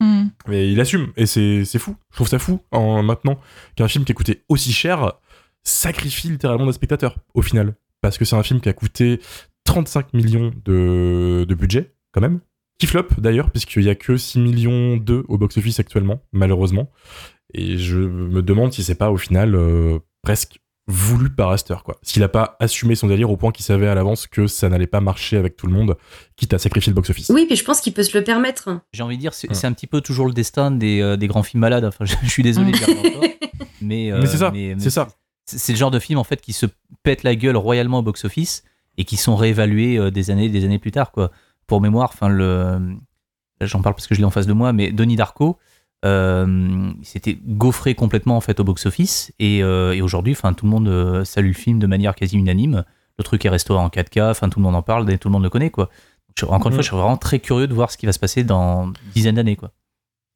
[0.00, 0.28] Hmm.
[0.48, 1.96] Mais il assume, et c'est, c'est fou.
[2.10, 3.38] Je trouve ça fou, en, maintenant,
[3.76, 5.14] qu'un film qui a coûté aussi cher
[5.62, 7.74] sacrifie littéralement des spectateurs, au final.
[8.00, 9.20] Parce que c'est un film qui a coûté
[9.64, 12.40] 35 millions de, de budget, quand même.
[12.78, 16.90] Qui flop, d'ailleurs, puisqu'il y a que 6 millions 2 au box-office actuellement, malheureusement.
[17.54, 21.96] Et je me demande si c'est pas, au final, euh, presque voulu par Astor, quoi.
[22.02, 24.86] S'il a pas assumé son délire au point qu'il savait à l'avance que ça n'allait
[24.88, 25.96] pas marcher avec tout le monde,
[26.36, 27.30] quitte à sacrifier le box-office.
[27.30, 28.80] Oui, puis je pense qu'il peut se le permettre.
[28.92, 29.64] J'ai envie de dire, c'est Ouais.
[29.66, 31.84] un petit peu toujours le destin des, euh, des grands films malades.
[31.84, 33.24] Enfin, je, je suis désolé de dire encore.
[33.80, 35.08] Mais, euh, Mais c'est ça, c'est ça.
[35.46, 36.66] C'est c'est le genre de film en fait qui se
[37.02, 38.62] pète la gueule royalement au box-office
[38.96, 41.30] et qui sont réévalués euh, des années des années plus tard quoi.
[41.66, 42.78] Pour mémoire, enfin le
[43.60, 45.58] là, j'en parle parce que je l'ai en face de moi, mais Denis Darko
[46.04, 50.64] euh, il s'était gaufré complètement en fait au box-office et, euh, et aujourd'hui, enfin tout
[50.66, 52.84] le monde euh, salue le film de manière quasi unanime.
[53.18, 55.32] Le truc est restauré en 4K, enfin tout le monde en parle et tout le
[55.32, 55.90] monde le connaît quoi.
[56.38, 56.72] Je- encore une Mm.
[56.74, 58.92] fois, je suis vraiment très curieux de voir ce qui va se passer dans une
[59.14, 59.70] dizaine d'années quoi.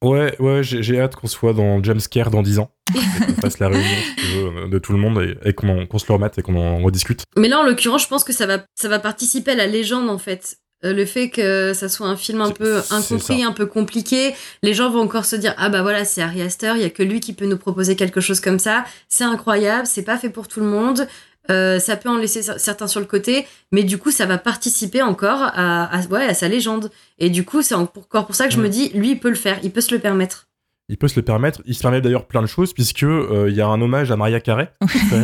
[0.05, 2.71] Ouais, ouais, j'ai j'ai hâte qu'on soit dans Jumpscare dans 10 ans.
[2.95, 5.69] et qu'on fasse la réunion, si tu veux, de tout le monde et, et qu'on
[5.83, 7.25] en- qu'on se le remette et qu'on en rediscute.
[7.39, 10.11] Mais là, en l'occurrence, je pense que ça va, ça va participer à la légende,
[10.11, 10.59] en fait.
[10.87, 14.73] Euh, le fait que ça soit un film un peu incompris, un peu compliqué, les
[14.75, 17.03] gens vont encore se dire ah bah voilà c'est Ari Aster, il y a que
[17.03, 20.47] lui qui peut nous proposer quelque chose comme ça, c'est incroyable, c'est pas fait pour
[20.49, 21.09] tout le monde,
[21.51, 24.39] euh, ça peut en laisser cer- certains sur le côté, mais du coup ça va
[24.39, 26.91] participer encore à, à- ouais, à sa légende.
[27.19, 29.35] Et du coup c'est encore pour ça que je me dis lui il peut le
[29.37, 30.49] faire, il peut se le permettre.
[30.89, 31.63] Il peut se le permettre.
[31.67, 34.17] Il se permet d'ailleurs plein de choses puisque euh, il y a un hommage à
[34.17, 34.69] Maria quand même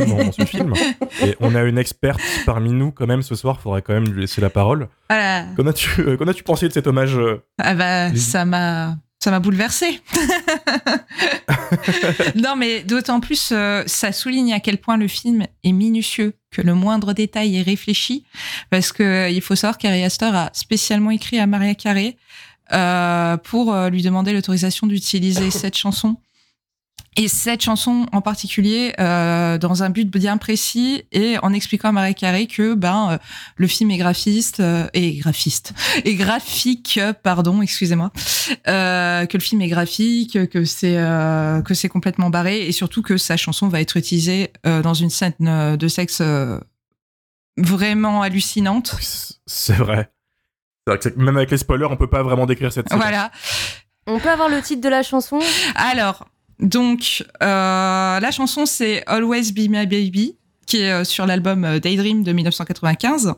[0.09, 0.73] dans, ce film.
[1.23, 3.61] Et on a une experte parmi nous quand même ce soir.
[3.61, 4.89] Faudrait quand même lui laisser la parole.
[5.09, 5.45] Voilà.
[5.57, 8.97] Qu'en as-tu euh, qu'en as-tu pensé de cet hommage euh Ah bah, Les- ça m'a
[9.23, 10.01] ça m'a bouleversé.
[12.35, 16.61] non, mais d'autant plus, euh, ça souligne à quel point le film est minutieux, que
[16.61, 18.25] le moindre détail est réfléchi,
[18.69, 22.17] parce que euh, il faut savoir qu'Ari Aster a spécialement écrit à Maria Carey
[22.73, 26.17] euh, pour euh, lui demander l'autorisation d'utiliser cette chanson.
[27.17, 31.93] Et cette chanson en particulier, euh, dans un but bien précis, et en expliquant à
[31.93, 33.19] Maria Carey que ben euh,
[33.57, 35.75] le film est graphiste euh, et graphiste
[36.07, 38.13] et graphique, pardon, excusez-moi,
[38.65, 40.95] que le film est graphique, que c'est
[41.65, 45.77] que c'est complètement barré et surtout que sa chanson va être utilisée dans une scène
[45.77, 46.23] de sexe
[47.59, 48.97] vraiment hallucinante.
[49.47, 50.11] C'est vrai.
[50.87, 52.99] C'est vrai que même avec les spoilers, on peut pas vraiment décrire cette scène.
[52.99, 53.31] Voilà.
[54.07, 55.39] On peut avoir le titre de la chanson?
[55.77, 56.27] Alors,
[56.59, 61.79] donc, euh, la chanson, c'est Always Be My Baby, qui est euh, sur l'album euh,
[61.81, 63.35] Daydream de 1995.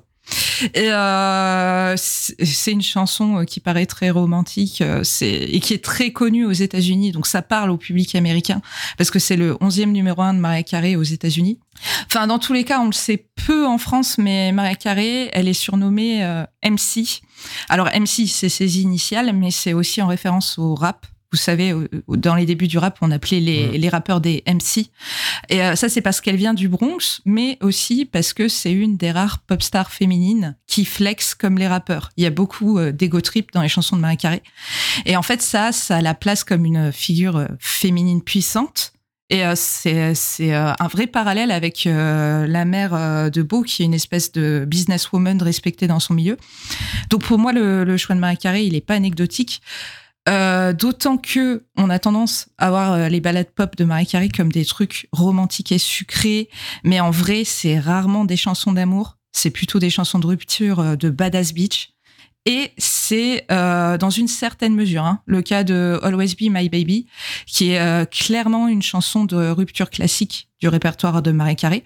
[0.72, 6.12] Et euh, c'est une chanson euh, qui paraît très romantique euh, et qui est très
[6.12, 7.12] connue aux États-Unis.
[7.12, 8.62] Donc ça parle au public américain
[8.96, 11.58] parce que c'est le 11e numéro 1 de Mariah Carey aux États-Unis.
[12.06, 15.48] Enfin, dans tous les cas, on le sait peu en France, mais Mariah Carey, elle
[15.48, 17.20] est surnommée euh, MC.
[17.68, 21.06] Alors MC, c'est ses initiales, mais c'est aussi en référence au rap.
[21.34, 21.74] Vous savez,
[22.06, 23.72] dans les débuts du rap, on appelait les, Mm.
[23.72, 24.86] les rappeurs des MC.
[25.48, 28.96] Et euh, ça, c'est parce qu'elle vient du Bronx, mais aussi parce que c'est une
[28.96, 32.10] des rares pop stars féminines qui flex comme les rappeurs.
[32.16, 34.42] Il y a beaucoup euh, d'ego trip dans les chansons de Mariah Carey.
[35.06, 38.92] Et en fait, ça, ça la place comme une figure euh, féminine puissante.
[39.30, 40.14] Et euh, c'est
[40.54, 44.64] euh, un vrai parallèle avec euh, la mère de Beau, qui est une espèce de
[44.66, 46.36] businesswoman respectée dans son milieu.
[47.10, 49.62] Donc pour moi, le, le choix de Mariah Carey, il est pas anecdotique.
[50.28, 54.28] Euh, D'autant que on a tendance à voir euh, les ballades pop de Mariah Carey
[54.28, 56.48] comme des trucs romantiques et sucrés,
[56.82, 59.18] mais en vrai, c'est rarement des chansons d'amour.
[59.32, 61.94] C'est plutôt des chansons de rupture euh, de badass bitch.
[62.46, 67.06] Et c'est euh, dans une certaine mesure hein, le cas de Always Be My Baby,
[67.46, 71.84] qui est euh, clairement une chanson de rupture classique du répertoire de Mariah Carey.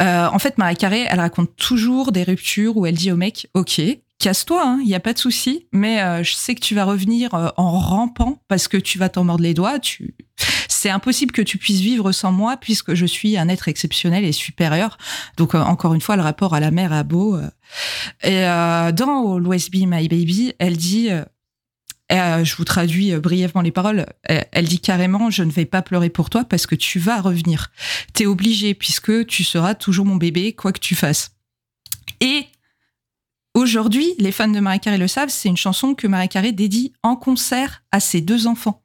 [0.00, 3.48] Euh, en fait, Mariah Carey, elle raconte toujours des ruptures où elle dit au mec,
[3.52, 3.80] ok,
[4.18, 7.34] casse-toi, il n'y a pas de souci, mais euh, je sais que tu vas revenir
[7.34, 9.78] euh, en rampant parce que tu vas t'en mordre les doigts.
[9.78, 10.14] Tu...
[10.68, 14.32] C'est impossible que tu puisses vivre sans moi puisque je suis un être exceptionnel et
[14.32, 14.98] supérieur.
[15.36, 17.36] Donc euh, encore une fois, le rapport à la mère à Beau.
[17.36, 17.48] euh.
[18.22, 21.10] Et euh, dans Be My Baby, elle dit,
[22.12, 26.10] euh, je vous traduis brièvement les paroles, elle dit carrément, je ne vais pas pleurer
[26.10, 27.70] pour toi parce que tu vas revenir.
[28.14, 31.32] T'es obligé puisque tu seras toujours mon bébé quoi que tu fasses.
[32.20, 32.46] Et
[33.58, 36.92] aujourd'hui, les fans de Marie Carré le savent, c'est une chanson que Marie Carré dédie
[37.02, 38.82] en concert à ses deux enfants.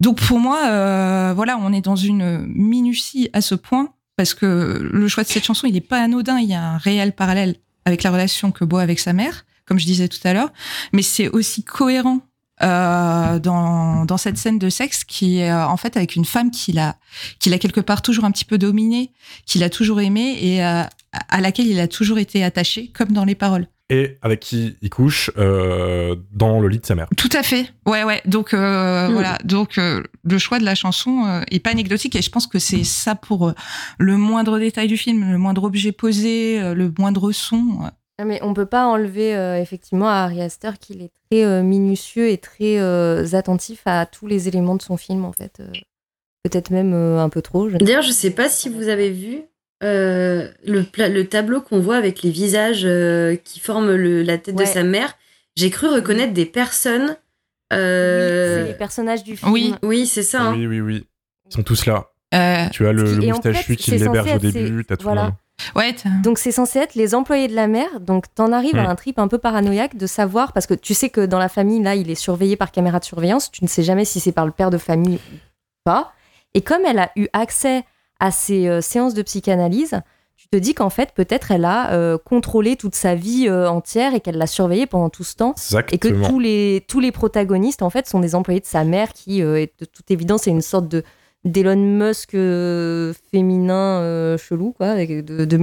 [0.00, 4.88] Donc pour moi, euh, voilà, on est dans une minutie à ce point parce que
[4.90, 6.38] le choix de cette chanson, il n'est pas anodin.
[6.38, 9.78] Il y a un réel parallèle avec la relation que a avec sa mère, comme
[9.78, 10.52] je disais tout à l'heure,
[10.92, 12.20] mais c'est aussi cohérent
[12.62, 16.78] euh, dans, cette scène de sexe qui est euh, en fait avec une femme qu'il
[16.78, 16.96] a,
[17.38, 19.12] qu'il a quelque part toujours un petit peu dominée,
[19.44, 20.62] qu'il a toujours aimée et
[21.28, 23.66] à laquelle il a toujours été attaché, comme dans les paroles.
[23.88, 27.06] Et avec qui il couche euh, dans le lit de sa mère.
[27.16, 27.72] Tout à fait.
[27.86, 28.20] Ouais, ouais.
[28.26, 29.12] Donc euh, Mm.
[29.12, 29.38] voilà.
[29.44, 32.58] Donc euh, le choix de la chanson euh, est pas anecdotique et je pense que
[32.58, 33.52] c'est ça pour euh,
[33.98, 37.58] le moindre détail du film, le moindre objet posé, euh, le moindre son.
[37.84, 37.88] euh.
[38.18, 41.62] Ah, Mais on peut pas enlever euh, effectivement à Ari Aster qu'il est très euh,
[41.62, 45.58] minutieux et très euh, attentif à tous les éléments de son film en fait.
[45.60, 45.70] Euh,
[46.42, 47.68] Peut-être même euh, un peu trop.
[47.68, 49.42] je ne sais D'ailleurs, je sais pas si vous avez vu
[49.82, 54.64] euh, le, tableau qu'on voit avec les visages euh, qui forment le- la tête Ouais.
[54.64, 55.14] de sa mère.
[55.56, 57.16] J'ai cru reconnaître des personnes.
[57.72, 59.52] euh, C'est les personnages du film.
[59.52, 59.74] oui.
[59.82, 60.42] Oui, c'est ça.
[60.42, 60.54] hein.
[60.56, 61.06] Oui, oui, oui.
[61.50, 62.06] Ils sont tous là.
[62.34, 65.22] Euh, Tu as le, le en moustachu fait, qui l'héberge au début, t'as tout voilà.
[65.22, 65.36] le monde.
[65.76, 65.94] ouais.
[66.22, 68.00] Donc c'est censé être les employés de la mère.
[68.00, 71.08] Donc t'en arrives à un trip un peu paranoïaque de savoir parce que tu sais
[71.08, 73.50] que dans la famille là il est surveillé par caméra de surveillance.
[73.52, 75.36] Tu ne sais jamais si c'est par le père de famille ou
[75.84, 76.12] pas.
[76.54, 77.84] Et comme elle a eu accès
[78.20, 80.00] à ces euh, séances de psychanalyse,
[80.36, 84.14] tu te dis qu'en fait peut-être elle a euh, contrôlé toute sa vie euh, entière
[84.14, 85.54] et qu'elle l'a surveillé pendant tout ce temps.
[85.92, 86.28] Et que Exactement.
[86.28, 89.60] tous les, tous les protagonistes, en fait, sont des employés de sa mère qui, euh,
[89.60, 91.02] est de toute évidence, est une sorte de
[91.44, 92.32] d'Elon Musk
[93.30, 95.58] féminin chelou, quoi, de, de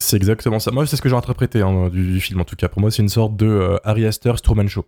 [0.00, 0.70] c'est- exactement ça.
[0.70, 2.68] Moi, c'est ce que j'ai interprété hein, du, du film, en tout cas.
[2.68, 4.84] Pour moi, c'est une sorte de Harry Astor Truman Show,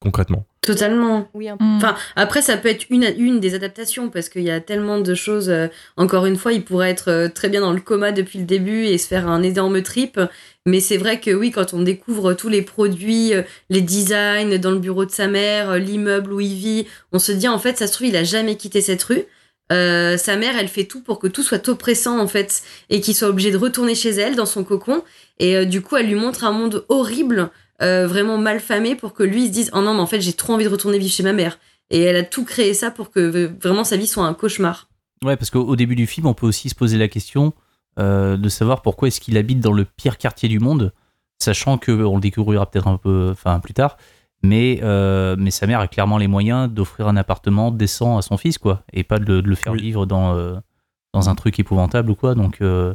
[0.00, 0.46] concrètement.
[0.62, 1.28] Totalement.
[1.34, 1.64] Oui, un peu.
[1.64, 1.76] Hmm.
[1.76, 5.14] Enfin, après, ça peut être une, une des adaptations parce qu'il y a tellement de
[5.14, 5.48] choses.
[5.48, 8.44] euh, encore une fois, il pourrait être euh, très bien dans le coma depuis le
[8.44, 10.20] début et se faire un énorme trip.
[10.66, 14.70] Mais c'est vrai que oui, quand on découvre tous les produits, euh, les designs dans
[14.72, 17.86] le bureau de sa mère, l'immeuble où il vit, on se dit en fait, ça
[17.86, 19.24] se trouve, il a jamais quitté cette rue.
[19.72, 23.14] Euh, sa mère, elle fait tout pour que tout soit oppressant en fait et qu'il
[23.14, 25.02] soit obligé de retourner chez elle dans son cocon.
[25.38, 27.50] Et euh, du coup, elle lui montre un monde horrible,
[27.82, 30.20] euh, vraiment mal famé, pour que lui il se dise oh non, mais en fait,
[30.20, 31.58] j'ai trop envie de retourner vivre chez ma mère.
[31.90, 34.88] Et elle a tout créé ça pour que euh, vraiment sa vie soit un cauchemar.
[35.24, 37.52] Ouais, parce qu'au au début du film, on peut aussi se poser la question
[37.98, 40.92] euh, de savoir pourquoi est-ce qu'il habite dans le pire quartier du monde,
[41.38, 43.96] sachant que on le découvrira peut-être un peu, enfin plus tard.
[44.42, 48.38] Mais, euh, mais sa mère a clairement les moyens d'offrir un appartement décent à son
[48.38, 49.82] fils, quoi, et pas de, le- de le faire Oui.
[49.82, 50.54] vivre dans, euh,
[51.12, 52.34] dans un truc épouvantable ou quoi.
[52.34, 52.94] Donc, euh,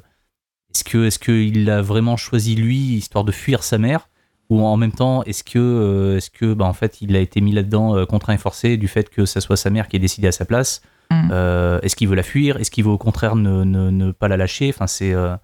[0.74, 4.10] est-ce que est-ce qu'il a vraiment choisi lui histoire de fuir sa mère,
[4.50, 7.42] ou en même temps, est-ce que euh, est-ce que bah, en fait il a été
[7.42, 10.00] mis là-dedans euh, contraint et forcé du fait que ça soit sa mère qui ait
[10.00, 10.82] décidé à sa place
[11.12, 11.30] Mm.
[11.32, 12.58] euh, Est-ce qu'il veut la fuir?
[12.58, 14.70] Est-ce qu'il veut au contraire ne, ne, ne pas la lâcher?
[14.70, 15.36] Enfin, c'est euh,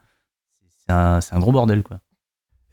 [0.79, 1.99] c'est un, c'est un gros bordel, quoi.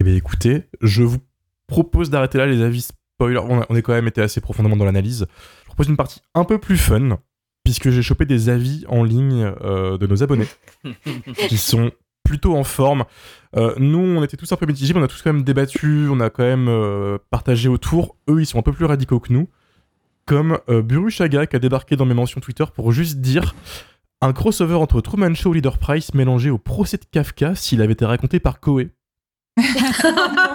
[0.00, 1.18] Eh bien, écoutez, je vous
[1.66, 3.40] propose d'arrêter là les avis spoilers.
[3.46, 5.26] On a, on est quand même été assez profondément dans l'analyse.
[5.60, 7.18] Je propose une partie un peu plus fun,
[7.62, 10.48] puisque j'ai chopé des avis en ligne euh, de nos abonnés
[11.48, 11.90] qui sont
[12.28, 13.04] plutôt en forme.
[13.56, 16.20] Euh, nous, on était tous un peu mitigés, on a tous quand même débattu, on
[16.20, 18.16] a quand même euh, partagé autour.
[18.28, 19.48] Eux, ils sont un peu plus radicaux que nous.
[20.26, 23.54] Comme euh, Buru qui a débarqué dans mes mentions Twitter pour juste dire
[24.20, 27.94] un crossover entre Truman Show et Leader Price mélangé au procès de Kafka s'il avait
[27.94, 28.60] été raconté par.
[28.60, 28.90] Chloé,
[29.56, 30.54] pourquoi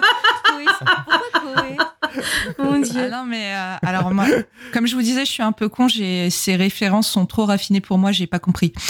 [1.32, 1.76] Chloé
[2.58, 3.10] Mon Ah dieu.
[3.10, 4.26] non, mais euh, alors moi,
[4.72, 5.88] comme je vous disais, je suis un peu con.
[5.88, 8.12] J'ai ces références sont trop raffinées pour moi.
[8.12, 8.72] J'ai pas compris.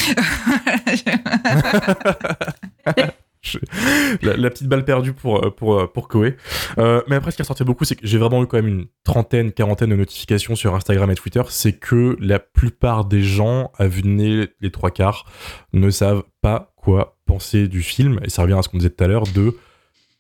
[4.23, 6.09] la, la petite balle perdue pour, euh, pour, euh, pour.
[6.79, 8.69] Euh, mais après, ce qui a sorti beaucoup, c'est que j'ai vraiment eu quand même
[8.69, 11.43] une trentaine, quarantaine de notifications sur Instagram et Twitter.
[11.49, 15.27] C'est que la plupart des gens, à vue de nez, les trois quarts,
[15.73, 18.21] ne savent pas quoi penser du film.
[18.25, 19.57] Et ça revient à ce qu'on disait tout à l'heure de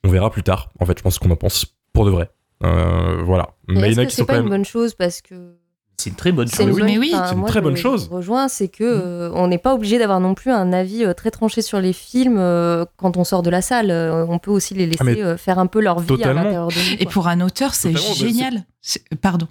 [0.05, 0.71] on verra plus tard.
[0.81, 2.31] En fait, je pense qu'on en pense pour de vrai.
[2.65, 3.51] Euh, voilà.
[3.69, 5.57] Mais Mais est-ce que c'est pas une bonne chose parce que
[5.97, 6.79] C'est une très bonne chose.
[6.79, 8.09] une mais oui, enfin, c'est une moi, très bonne chose.
[8.11, 9.03] rejoins, c'est que Mm.
[9.05, 11.93] euh, on n'est pas obligé d'avoir non plus un avis euh, très tranché sur les
[11.93, 13.91] films euh, quand on sort de la salle.
[13.91, 16.41] Euh, on peut aussi les laisser Ah, euh, faire un peu leur vie totalement.
[16.41, 16.97] à l'intérieur de nous.
[17.01, 18.65] Et pour un auteur, c'est génial.
[18.83, 19.49] C'est- Pardon.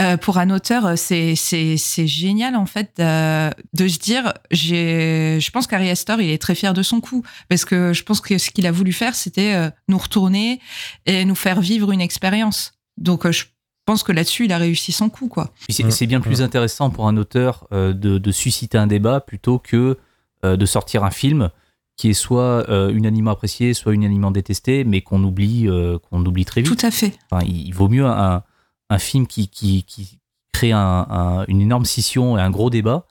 [0.00, 4.32] Euh, pour un auteur, c'est c'est c'est génial en fait euh, de se dire.
[4.50, 8.02] J'ai, je pense qu'Ari Aster, il est très fier de son coup parce que je
[8.02, 10.58] pense que ce qu'il a voulu faire, c'était euh, nous retourner
[11.06, 12.72] et nous faire vivre une expérience.
[12.96, 13.44] Donc euh, je
[13.92, 15.50] pense que là-dessus, il a réussi son coup, quoi.
[15.68, 16.06] C'est Mm.
[16.08, 19.98] bien plus intéressant pour un auteur euh, de, de susciter un débat plutôt que
[20.44, 21.50] euh, de sortir un film
[21.96, 26.44] qui est soit euh, unanimement apprécié, soit unanimement détesté, mais qu'on oublie, euh, qu'on oublie
[26.46, 26.76] très vite.
[26.76, 27.12] Tout à fait.
[27.30, 28.42] Enfin, il, il vaut mieux un,
[28.90, 30.18] un film qui, qui, qui
[30.52, 33.06] crée un- un- une énorme scission et un gros débat,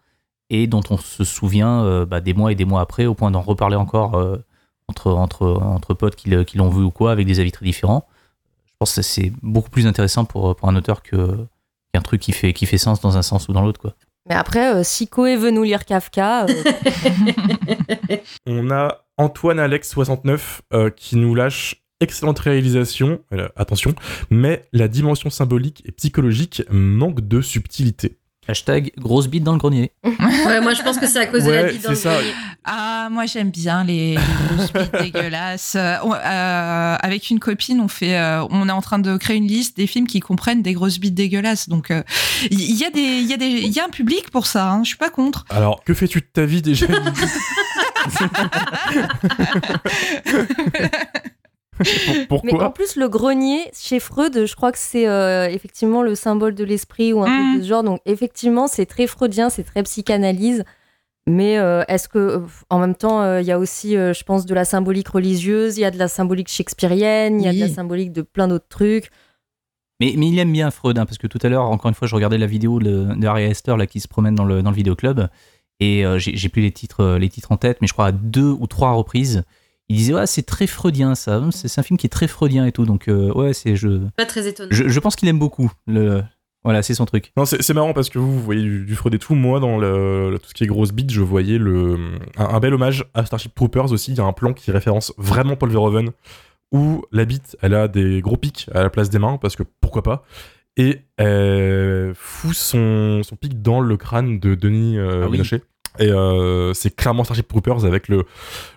[0.50, 3.32] et dont on se souvient euh, bah, des mois et des mois après, au point
[3.32, 4.38] d'en reparler encore euh,
[4.90, 8.06] entre, entre, entre potes qui l'ont vu ou quoi, avec des avis très différents.
[8.82, 11.38] Je pense que c'est beaucoup plus intéressant pour, pour un auteur que
[11.94, 13.80] qu'un truc qui fait, qui fait sens dans un sens ou dans l'autre.
[13.80, 13.94] quoi.
[14.28, 16.64] Mais après, euh, si Koé veut nous lire Kafka, euh,
[18.48, 23.94] On a Antoine Alex 69 euh, qui nous lâche excellente réalisation, euh, attention,
[24.32, 28.18] mais la dimension symbolique et psychologique manque de subtilité.
[28.48, 29.92] Hashtag grosse bite dans le grenier.
[30.46, 32.16] Ouais, moi je pense que c'est à cause de la vie dans le ça.
[32.16, 32.34] grenier.
[32.66, 35.76] Ah, moi j'aime bien les, les grosses bites dégueulasses.
[35.76, 39.48] Euh, euh, avec une copine, on fait, euh, on est en train de créer une
[39.48, 41.70] liste des films qui comprennent des grosses bites dégueulasses.
[41.70, 42.02] Donc euh,
[42.50, 44.72] il y, a des, il y a des, il y a un public pour ça.
[44.72, 45.46] Hein, je suis pas contre.
[45.50, 46.88] Alors, que fais-tu de ta vie déjà
[52.44, 56.56] Mais en plus, le grenier, chez Freud, je crois que c'est euh, effectivement le symbole
[56.56, 57.42] de l'esprit ou un Mm.
[57.52, 57.84] truc de ce genre.
[57.84, 60.64] Donc, effectivement, c'est très freudien, c'est très psychanalyse.
[61.28, 62.40] Mais euh, est-ce que, euh,
[62.72, 65.78] en même temps, euh, il y a aussi, euh, je pense, de la symbolique religieuse,
[65.78, 68.48] il y a de la symbolique shakespearienne, il y a de la symbolique de plein
[68.48, 69.12] d'autres trucs.
[70.00, 72.08] Mais, mais il aime bien Freud, hein, parce que tout à l'heure, encore une fois,
[72.08, 74.72] je regardais la vidéo de, de Harry Hester là, qui se promène dans le, dans
[74.72, 75.28] le vidéoclub,
[75.80, 78.56] et euh, j'ai plus les titres, les titres en tête, mais je crois à deux
[78.60, 79.44] ou trois reprises,
[79.92, 82.72] il disait ouais, c'est très freudien ça, c'est un film qui est très freudien et
[82.72, 84.70] tout, donc euh, ouais, c'est je, Pas très étonnant.
[84.72, 85.72] je, je pense qu'il aime beaucoup.
[85.88, 86.22] Le,
[86.64, 87.32] voilà, c'est son truc.
[87.38, 89.34] Non, c'est c'est marrant parce que vous, vous voyez du, du Freud et tout.
[89.34, 91.98] Moi, dans le, le- tout ce qui est grosse bite, je voyais le,
[92.38, 94.12] un, un bel hommage à Starship Troopers aussi.
[94.12, 96.12] Il y a un plan qui référence vraiment Paul Verhoeven
[96.72, 99.64] où la bite, elle a des gros pics à la place des mains parce que
[99.82, 100.24] pourquoi pas.
[100.78, 105.42] Et elle fout son, son pic dans le crâne de Denis euh, Ah oui.
[106.00, 108.24] Et euh, c'est clairement Starship Troopers avec le,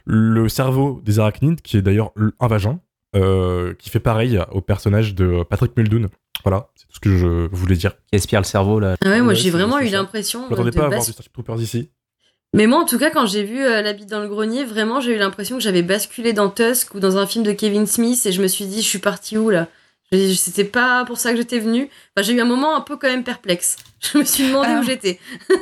[0.04, 2.80] le cerveau des arachnides, qui est d'ailleurs un vagin,
[3.16, 6.08] euh, qui fait pareil au personnage de Patrick Muldoon.
[6.42, 7.92] Voilà, c'est tout ce que je voulais dire.
[8.10, 8.96] Qui aspire le cerveau là.
[9.04, 10.48] Ah ouais, moi Ouais, j'ai vraiment eu l'impression.
[10.50, 11.90] M'attendais de pas à avoir bas- du Starship Troopers ici.
[12.52, 15.00] Mais moi en tout cas, quand j'ai vu euh, La bite dans le grenier, vraiment
[15.00, 18.24] j'ai eu l'impression que j'avais basculé dans Tusk ou dans un film de Kevin Smith
[18.26, 19.68] et je me suis dit, je suis partie où là?
[20.12, 21.88] C'était pas pour ça que j'étais venue.
[22.16, 23.76] Enfin, j'ai eu un moment un peu quand même perplexe.
[24.00, 25.18] Je me suis demandé Alors, où j'étais.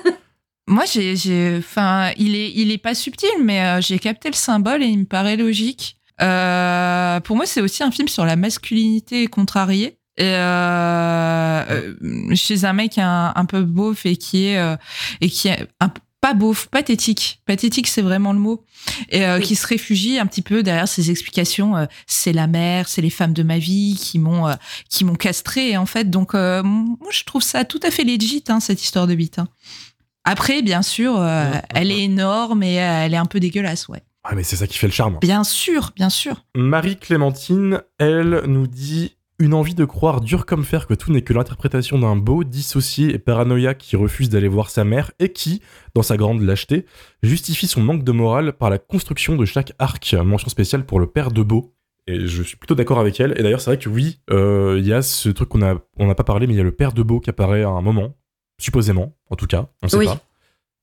[0.73, 4.83] Moi, j'ai, enfin, il est, il est pas subtil, mais euh, j'ai capté le symbole
[4.83, 5.99] et il me paraît logique.
[6.23, 9.99] Euh, pour moi, c'est aussi un film sur la masculinité contrariée.
[10.17, 11.95] Et euh,
[12.35, 14.77] chez un mec un, un peu beauf et qui est
[15.21, 15.91] et qui est un,
[16.23, 17.41] pas beauf, pathétique.
[17.47, 18.65] Pathétique, c'est vraiment le mot.
[19.11, 19.43] Et Oui.
[19.43, 21.87] qui se réfugie un petit peu derrière ses explications.
[22.07, 24.55] c'est la mère, c'est les femmes de ma vie qui m'ont
[24.89, 26.09] qui m'ont castré en fait.
[26.09, 29.39] Donc moi, je trouve ça tout à fait legit hein, cette histoire de bite.
[29.39, 29.49] hein.
[30.25, 31.21] Après, bien sûr, euh,
[31.51, 31.95] Ouais, ouais, elle ouais.
[31.95, 34.03] est énorme et euh, elle est un peu dégueulasse, ouais.
[34.25, 35.19] Ah, mais c'est ça qui fait le charme.
[35.21, 36.45] Bien sûr, bien sûr.
[36.55, 41.33] Marie-Clémentine, elle, nous dit une envie de croire dur comme fer que tout n'est que
[41.33, 45.61] l'interprétation d'un beau, dissocié et paranoïaque qui refuse d'aller voir sa mère et qui,
[45.97, 46.87] dans sa grande lâcheté,
[47.25, 50.15] justifie son manque de morale par la construction de chaque arc.
[50.25, 51.75] Mention spéciale pour le père de Beau.
[52.07, 53.33] Et je suis plutôt d'accord avec elle.
[53.37, 55.63] Et d'ailleurs, c'est vrai que oui, euh, il y a ce truc qu'on
[55.99, 57.69] on n'a pas parlé, mais il y a le père de Beau qui apparaît à
[57.69, 58.15] un moment,
[58.63, 60.07] supposément, en tout cas, on sait Oui.
[60.07, 60.15] pas.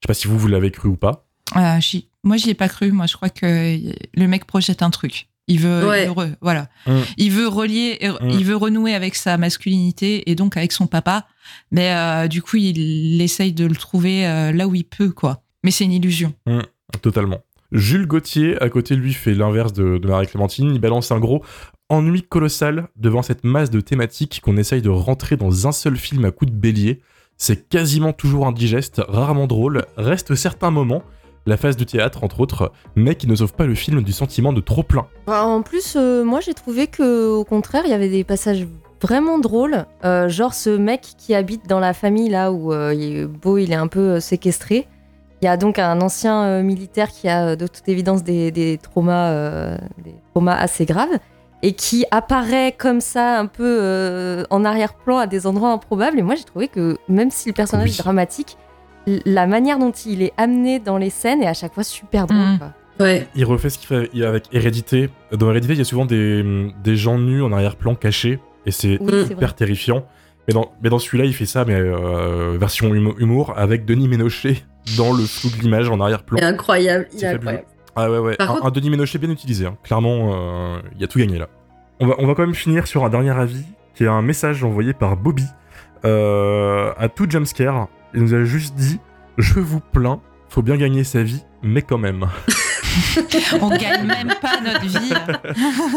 [0.02, 1.26] Je sais pas si vous, vous l'avez cru ou pas.
[1.56, 1.80] Euh,
[2.24, 2.92] moi, j'y ai pas cru.
[2.92, 3.76] Moi, je crois que
[4.14, 5.28] le mec projette un truc.
[5.48, 6.04] Il veut, Ouais.
[6.04, 6.70] il veut re- voilà.
[6.86, 7.00] Mm.
[7.18, 8.30] Il veut relier, Mm.
[8.30, 11.26] il veut renouer avec sa masculinité et donc avec son papa.
[11.72, 15.42] Mais euh, du coup, il essaye de le trouver euh, là où il peut, quoi.
[15.64, 16.34] Mais c'est une illusion.
[17.02, 17.40] Totalement.
[17.72, 20.74] Jules Gauthier, à côté de lui, fait l'inverse de, de Marie-Clémentine.
[20.74, 21.44] Il balance un gros
[21.90, 26.26] ennui colossal devant cette masse de thématiques qu'on essaye de rentrer dans un seul film
[26.26, 27.02] à coup de bélier.
[27.42, 31.04] C'est quasiment toujours indigeste, rarement drôle, reste certains moments,
[31.46, 34.52] la phase de théâtre entre autres, mais qui ne sauve pas le film du sentiment
[34.52, 35.08] de trop plein.
[35.26, 38.68] En plus, euh, moi j'ai trouvé que au contraire, il y avait des passages
[39.02, 39.86] vraiment drôles.
[40.04, 43.58] Euh, genre ce mec qui habite dans la famille là où euh, il est beau,
[43.58, 44.86] il est un peu séquestré.
[45.42, 50.14] Il y a donc un ancien militaire qui a de toute évidence des, traumas, des
[50.34, 51.18] traumas assez graves
[51.62, 56.18] et qui apparaît comme ça un peu euh, en arrière-plan à des endroits improbables.
[56.20, 57.96] Et moi j'ai trouvé que même si le personnage Oui.
[57.98, 58.58] est dramatique,
[59.26, 62.58] la manière dont il est amené dans les scènes est à chaque fois super drôle.
[62.60, 62.74] Quoi.
[63.06, 63.28] Ouais.
[63.36, 65.10] Il refait ce qu'il fait avec Hérédité.
[65.32, 66.44] Dans Hérédité, il y a souvent des,
[66.84, 70.04] des gens nus en arrière-plan cachés, et c'est Oui, hyper terrifiant.
[70.48, 74.08] Mais dans, mais dans celui-là, il fait ça, mais euh, version humo- humour, avec Denis
[74.08, 74.58] Ménochet
[74.98, 76.40] dans le flou de l'image en arrière-plan.
[76.42, 77.08] Incroyable.
[77.14, 77.50] Il C'est est fabuleux.
[77.52, 77.68] incroyable.
[78.02, 78.36] Ah ouais, ouais.
[78.38, 79.66] Par un, contre- un Denis Ménochet bien utilisé.
[79.66, 79.78] hein.
[79.84, 81.48] Clairement, euh, il y a tout gagné là.
[82.00, 84.64] On va, on va quand même finir sur un dernier avis, qui est un message
[84.64, 85.46] envoyé par Bobby
[86.06, 87.88] euh, à tout jumpscare.
[88.14, 89.00] Il nous a juste dit
[89.38, 92.28] Je vous plains, faut bien gagner sa vie, mais quand même.
[93.62, 95.14] On gagne même pas notre vie.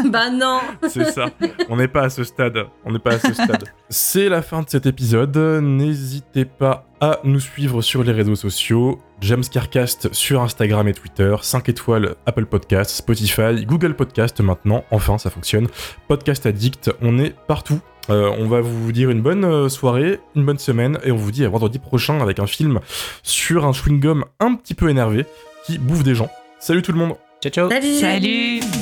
[0.10, 0.60] bah non.
[0.88, 1.30] C'est ça.
[1.68, 2.66] On n'est pas à ce stade.
[2.84, 3.64] On n'est pas à ce stade.
[3.88, 5.36] C'est la fin de cet épisode.
[5.36, 9.00] N'hésitez pas à nous suivre sur les réseaux sociaux.
[9.20, 11.34] James Carcast sur Instagram et Twitter.
[11.40, 14.84] 5 étoiles Apple Podcast, Spotify, Google Podcast maintenant.
[14.90, 15.68] Enfin, ça fonctionne.
[16.08, 16.90] Podcast Addict.
[17.00, 17.80] On est partout.
[18.10, 21.30] Euh, on va vous dire une bonne euh, soirée, une bonne semaine, et on vous
[21.30, 22.80] dit à vendredi prochain avec un film
[23.22, 25.24] sur un chewing-gum un petit peu énervé
[25.64, 26.28] qui bouffe des gens.
[26.62, 27.68] Salut tout le monde Ciao, ciao.
[27.68, 27.98] Salut.
[27.98, 28.81] Salut